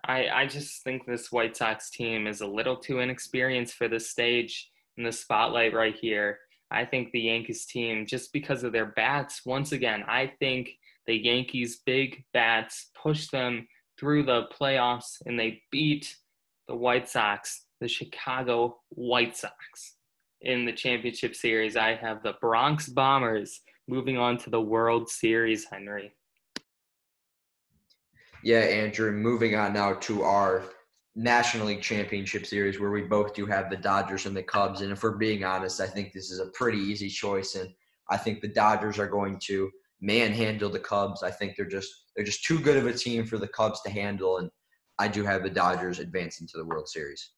I, 0.04 0.28
I 0.28 0.46
just 0.46 0.82
think 0.82 1.06
this 1.06 1.30
White 1.30 1.56
Sox 1.56 1.90
team 1.90 2.26
is 2.26 2.40
a 2.40 2.46
little 2.46 2.76
too 2.76 2.98
inexperienced 2.98 3.74
for 3.74 3.88
this 3.88 4.10
stage 4.10 4.70
in 4.96 5.04
the 5.04 5.12
spotlight 5.12 5.74
right 5.74 5.94
here. 5.94 6.38
I 6.70 6.84
think 6.84 7.12
the 7.12 7.20
Yankees 7.20 7.66
team, 7.66 8.06
just 8.06 8.32
because 8.32 8.64
of 8.64 8.72
their 8.72 8.86
bats, 8.86 9.42
once 9.44 9.72
again, 9.72 10.04
I 10.08 10.32
think 10.38 10.70
the 11.06 11.14
Yankees' 11.14 11.80
big 11.84 12.24
bats 12.32 12.90
push 13.00 13.28
them 13.28 13.68
through 13.98 14.24
the 14.24 14.44
playoffs 14.58 15.20
and 15.26 15.38
they 15.38 15.62
beat 15.70 16.16
the 16.68 16.74
White 16.74 17.08
Sox, 17.08 17.66
the 17.80 17.88
Chicago 17.88 18.78
White 18.90 19.36
Sox. 19.36 19.96
In 20.40 20.64
the 20.64 20.72
championship 20.72 21.36
series, 21.36 21.76
I 21.76 21.94
have 21.94 22.22
the 22.22 22.34
Bronx 22.40 22.88
Bombers 22.88 23.60
moving 23.86 24.18
on 24.18 24.38
to 24.38 24.50
the 24.50 24.60
World 24.60 25.08
Series, 25.08 25.66
Henry. 25.70 26.12
Yeah, 28.42 28.58
Andrew, 28.58 29.12
moving 29.12 29.54
on 29.54 29.72
now 29.72 29.94
to 29.94 30.22
our 30.22 30.64
National 31.14 31.66
League 31.66 31.82
Championship 31.82 32.44
Series 32.44 32.80
where 32.80 32.90
we 32.90 33.02
both 33.02 33.34
do 33.34 33.46
have 33.46 33.70
the 33.70 33.76
Dodgers 33.76 34.26
and 34.26 34.36
the 34.36 34.42
Cubs. 34.42 34.80
And 34.80 34.90
if 34.90 35.02
we're 35.02 35.16
being 35.16 35.44
honest, 35.44 35.80
I 35.80 35.86
think 35.86 36.12
this 36.12 36.30
is 36.30 36.40
a 36.40 36.50
pretty 36.54 36.78
easy 36.78 37.08
choice. 37.08 37.54
And 37.54 37.70
I 38.10 38.16
think 38.16 38.40
the 38.40 38.48
Dodgers 38.48 38.98
are 38.98 39.08
going 39.08 39.38
to 39.44 39.70
manhandle 40.00 40.70
the 40.70 40.80
Cubs. 40.80 41.22
I 41.22 41.30
think 41.30 41.54
they're 41.56 41.66
just 41.66 41.90
they're 42.16 42.24
just 42.24 42.44
too 42.44 42.58
good 42.58 42.76
of 42.76 42.86
a 42.86 42.92
team 42.92 43.26
for 43.26 43.38
the 43.38 43.48
Cubs 43.48 43.80
to 43.82 43.90
handle. 43.90 44.38
And 44.38 44.50
I 44.98 45.06
do 45.06 45.24
have 45.24 45.44
the 45.44 45.50
Dodgers 45.50 46.00
advancing 46.00 46.48
to 46.48 46.58
the 46.58 46.64
World 46.64 46.88
Series. 46.88 47.30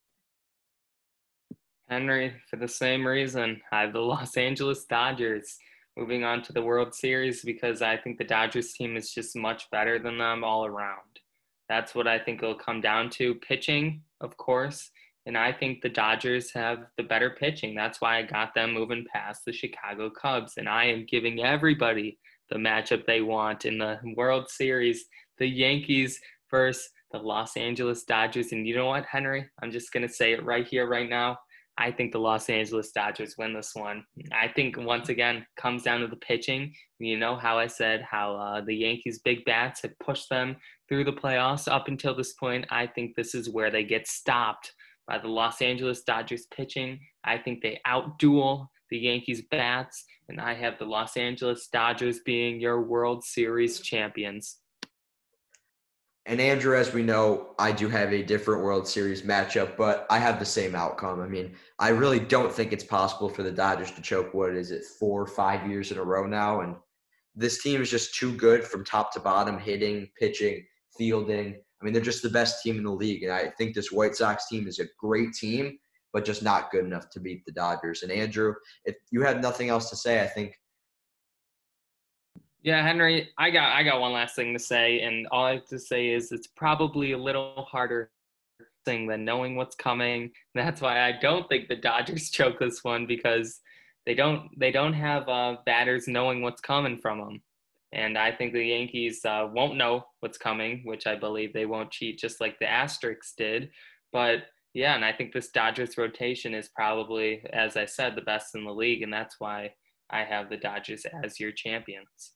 Henry, 1.88 2.34
for 2.48 2.56
the 2.56 2.66
same 2.66 3.06
reason, 3.06 3.60
I 3.70 3.82
have 3.82 3.92
the 3.92 4.00
Los 4.00 4.38
Angeles 4.38 4.86
Dodgers 4.86 5.58
moving 5.96 6.24
on 6.24 6.42
to 6.42 6.52
the 6.52 6.62
World 6.62 6.94
Series 6.94 7.42
because 7.42 7.82
I 7.82 7.96
think 7.96 8.18
the 8.18 8.24
Dodgers 8.24 8.72
team 8.72 8.96
is 8.96 9.12
just 9.12 9.36
much 9.36 9.70
better 9.70 9.98
than 9.98 10.18
them 10.18 10.42
all 10.44 10.66
around. 10.66 11.20
That's 11.68 11.94
what 11.94 12.06
I 12.06 12.18
think 12.18 12.42
it'll 12.42 12.54
come 12.54 12.80
down 12.80 13.10
to. 13.10 13.36
Pitching, 13.36 14.02
of 14.20 14.36
course. 14.36 14.90
And 15.26 15.38
I 15.38 15.52
think 15.52 15.80
the 15.80 15.88
Dodgers 15.88 16.52
have 16.52 16.86
the 16.98 17.02
better 17.02 17.30
pitching. 17.30 17.74
That's 17.74 18.00
why 18.00 18.18
I 18.18 18.22
got 18.22 18.54
them 18.54 18.74
moving 18.74 19.06
past 19.10 19.44
the 19.44 19.52
Chicago 19.52 20.10
Cubs. 20.10 20.54
And 20.58 20.68
I 20.68 20.84
am 20.84 21.06
giving 21.08 21.42
everybody 21.42 22.18
the 22.50 22.58
matchup 22.58 23.06
they 23.06 23.22
want 23.22 23.64
in 23.64 23.78
the 23.78 23.98
World 24.16 24.50
Series 24.50 25.06
the 25.38 25.46
Yankees 25.46 26.20
versus 26.50 26.90
the 27.10 27.18
Los 27.18 27.56
Angeles 27.56 28.04
Dodgers. 28.04 28.52
And 28.52 28.66
you 28.66 28.76
know 28.76 28.86
what, 28.86 29.06
Henry? 29.06 29.48
I'm 29.62 29.70
just 29.70 29.92
going 29.92 30.06
to 30.06 30.12
say 30.12 30.32
it 30.32 30.44
right 30.44 30.66
here, 30.66 30.86
right 30.86 31.08
now. 31.08 31.38
I 31.76 31.90
think 31.90 32.12
the 32.12 32.18
Los 32.18 32.48
Angeles 32.48 32.92
Dodgers 32.92 33.34
win 33.36 33.52
this 33.52 33.72
one. 33.74 34.04
I 34.32 34.48
think 34.48 34.76
once 34.78 35.08
again 35.08 35.44
comes 35.56 35.82
down 35.82 36.00
to 36.00 36.06
the 36.06 36.16
pitching. 36.16 36.72
You 36.98 37.18
know 37.18 37.36
how 37.36 37.58
I 37.58 37.66
said 37.66 38.02
how 38.08 38.36
uh, 38.36 38.60
the 38.64 38.74
Yankees' 38.74 39.20
big 39.24 39.44
bats 39.44 39.82
have 39.82 39.98
pushed 39.98 40.28
them 40.30 40.56
through 40.88 41.04
the 41.04 41.12
playoffs 41.12 41.70
up 41.70 41.88
until 41.88 42.14
this 42.14 42.34
point. 42.34 42.66
I 42.70 42.86
think 42.86 43.16
this 43.16 43.34
is 43.34 43.50
where 43.50 43.70
they 43.70 43.82
get 43.82 44.06
stopped 44.06 44.72
by 45.08 45.18
the 45.18 45.28
Los 45.28 45.60
Angeles 45.60 46.02
Dodgers 46.02 46.46
pitching. 46.54 47.00
I 47.24 47.38
think 47.38 47.60
they 47.62 47.80
outduel 47.86 48.68
the 48.90 48.98
Yankees 48.98 49.42
bats, 49.50 50.04
and 50.28 50.40
I 50.40 50.54
have 50.54 50.78
the 50.78 50.84
Los 50.84 51.16
Angeles 51.16 51.68
Dodgers 51.72 52.20
being 52.24 52.60
your 52.60 52.82
World 52.82 53.24
Series 53.24 53.80
champions. 53.80 54.58
And 56.26 56.40
Andrew, 56.40 56.74
as 56.74 56.94
we 56.94 57.02
know, 57.02 57.54
I 57.58 57.70
do 57.70 57.88
have 57.90 58.12
a 58.12 58.22
different 58.22 58.62
World 58.62 58.88
Series 58.88 59.22
matchup, 59.22 59.76
but 59.76 60.06
I 60.08 60.18
have 60.18 60.38
the 60.38 60.46
same 60.46 60.74
outcome. 60.74 61.20
I 61.20 61.26
mean, 61.26 61.54
I 61.78 61.90
really 61.90 62.18
don't 62.18 62.50
think 62.50 62.72
it's 62.72 62.84
possible 62.84 63.28
for 63.28 63.42
the 63.42 63.52
Dodgers 63.52 63.90
to 63.90 64.00
choke 64.00 64.32
what 64.32 64.54
is 64.54 64.70
it, 64.70 64.84
four 64.98 65.20
or 65.20 65.26
five 65.26 65.68
years 65.68 65.92
in 65.92 65.98
a 65.98 66.02
row 66.02 66.26
now. 66.26 66.62
And 66.62 66.76
this 67.34 67.62
team 67.62 67.82
is 67.82 67.90
just 67.90 68.14
too 68.14 68.34
good 68.36 68.64
from 68.64 68.84
top 68.84 69.12
to 69.12 69.20
bottom, 69.20 69.58
hitting, 69.58 70.08
pitching, 70.18 70.64
fielding. 70.96 71.56
I 71.80 71.84
mean, 71.84 71.92
they're 71.92 72.02
just 72.02 72.22
the 72.22 72.30
best 72.30 72.62
team 72.62 72.78
in 72.78 72.84
the 72.84 72.90
league. 72.90 73.22
And 73.22 73.32
I 73.32 73.50
think 73.58 73.74
this 73.74 73.92
White 73.92 74.14
Sox 74.14 74.48
team 74.48 74.66
is 74.66 74.78
a 74.78 74.86
great 74.98 75.34
team, 75.34 75.78
but 76.14 76.24
just 76.24 76.42
not 76.42 76.70
good 76.70 76.86
enough 76.86 77.10
to 77.10 77.20
beat 77.20 77.44
the 77.44 77.52
Dodgers. 77.52 78.02
And 78.02 78.10
Andrew, 78.10 78.54
if 78.86 78.96
you 79.10 79.20
have 79.22 79.42
nothing 79.42 79.68
else 79.68 79.90
to 79.90 79.96
say, 79.96 80.22
I 80.22 80.26
think 80.26 80.54
yeah, 82.64 82.82
Henry, 82.82 83.28
I 83.36 83.50
got 83.50 83.76
I 83.76 83.82
got 83.82 84.00
one 84.00 84.14
last 84.14 84.34
thing 84.34 84.54
to 84.54 84.58
say, 84.58 85.02
and 85.02 85.26
all 85.30 85.44
I 85.44 85.52
have 85.52 85.66
to 85.66 85.78
say 85.78 86.08
is 86.08 86.32
it's 86.32 86.46
probably 86.46 87.12
a 87.12 87.18
little 87.18 87.68
harder 87.70 88.10
thing 88.86 89.06
than 89.06 89.22
knowing 89.22 89.54
what's 89.54 89.76
coming. 89.76 90.30
That's 90.54 90.80
why 90.80 91.06
I 91.06 91.12
don't 91.12 91.46
think 91.48 91.68
the 91.68 91.76
Dodgers 91.76 92.30
choke 92.32 92.58
this 92.58 92.82
one 92.82 93.06
because 93.06 93.60
they 94.06 94.14
don't 94.14 94.48
they 94.58 94.72
don't 94.72 94.94
have 94.94 95.28
uh, 95.28 95.56
batters 95.66 96.08
knowing 96.08 96.40
what's 96.40 96.62
coming 96.62 96.96
from 96.96 97.18
them, 97.18 97.42
and 97.92 98.16
I 98.16 98.32
think 98.32 98.54
the 98.54 98.64
Yankees 98.64 99.20
uh, 99.26 99.46
won't 99.52 99.76
know 99.76 100.06
what's 100.20 100.38
coming, 100.38 100.80
which 100.86 101.06
I 101.06 101.16
believe 101.16 101.52
they 101.52 101.66
won't 101.66 101.90
cheat 101.90 102.18
just 102.18 102.40
like 102.40 102.58
the 102.58 102.66
Asterix 102.66 103.34
did. 103.36 103.68
But 104.10 104.44
yeah, 104.72 104.94
and 104.94 105.04
I 105.04 105.12
think 105.12 105.34
this 105.34 105.50
Dodgers 105.50 105.98
rotation 105.98 106.54
is 106.54 106.70
probably, 106.74 107.44
as 107.52 107.76
I 107.76 107.84
said, 107.84 108.16
the 108.16 108.22
best 108.22 108.54
in 108.54 108.64
the 108.64 108.72
league, 108.72 109.02
and 109.02 109.12
that's 109.12 109.36
why 109.38 109.72
I 110.08 110.24
have 110.24 110.48
the 110.48 110.56
Dodgers 110.56 111.04
as 111.22 111.38
your 111.38 111.52
champions. 111.52 112.33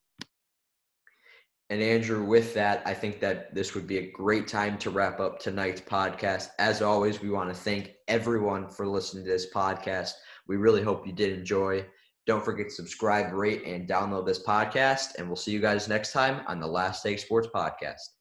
And 1.70 1.82
Andrew, 1.82 2.24
with 2.24 2.54
that, 2.54 2.82
I 2.86 2.94
think 2.94 3.20
that 3.20 3.54
this 3.54 3.74
would 3.74 3.86
be 3.86 3.98
a 3.98 4.10
great 4.10 4.48
time 4.48 4.78
to 4.78 4.90
wrap 4.90 5.20
up 5.20 5.38
tonight's 5.38 5.82
podcast. 5.82 6.48
As 6.58 6.80
always, 6.80 7.20
we 7.20 7.28
want 7.28 7.50
to 7.50 7.54
thank 7.54 7.94
everyone 8.08 8.68
for 8.70 8.86
listening 8.86 9.24
to 9.24 9.30
this 9.30 9.52
podcast. 9.52 10.12
We 10.46 10.56
really 10.56 10.82
hope 10.82 11.06
you 11.06 11.12
did 11.12 11.38
enjoy. 11.38 11.84
Don't 12.26 12.44
forget 12.44 12.68
to 12.68 12.74
subscribe, 12.74 13.34
rate, 13.34 13.64
and 13.66 13.86
download 13.86 14.24
this 14.24 14.42
podcast. 14.42 15.16
And 15.18 15.26
we'll 15.26 15.36
see 15.36 15.52
you 15.52 15.60
guys 15.60 15.88
next 15.88 16.12
time 16.12 16.40
on 16.46 16.58
the 16.58 16.66
Last 16.66 17.02
Take 17.02 17.18
Sports 17.18 17.48
Podcast. 17.54 18.17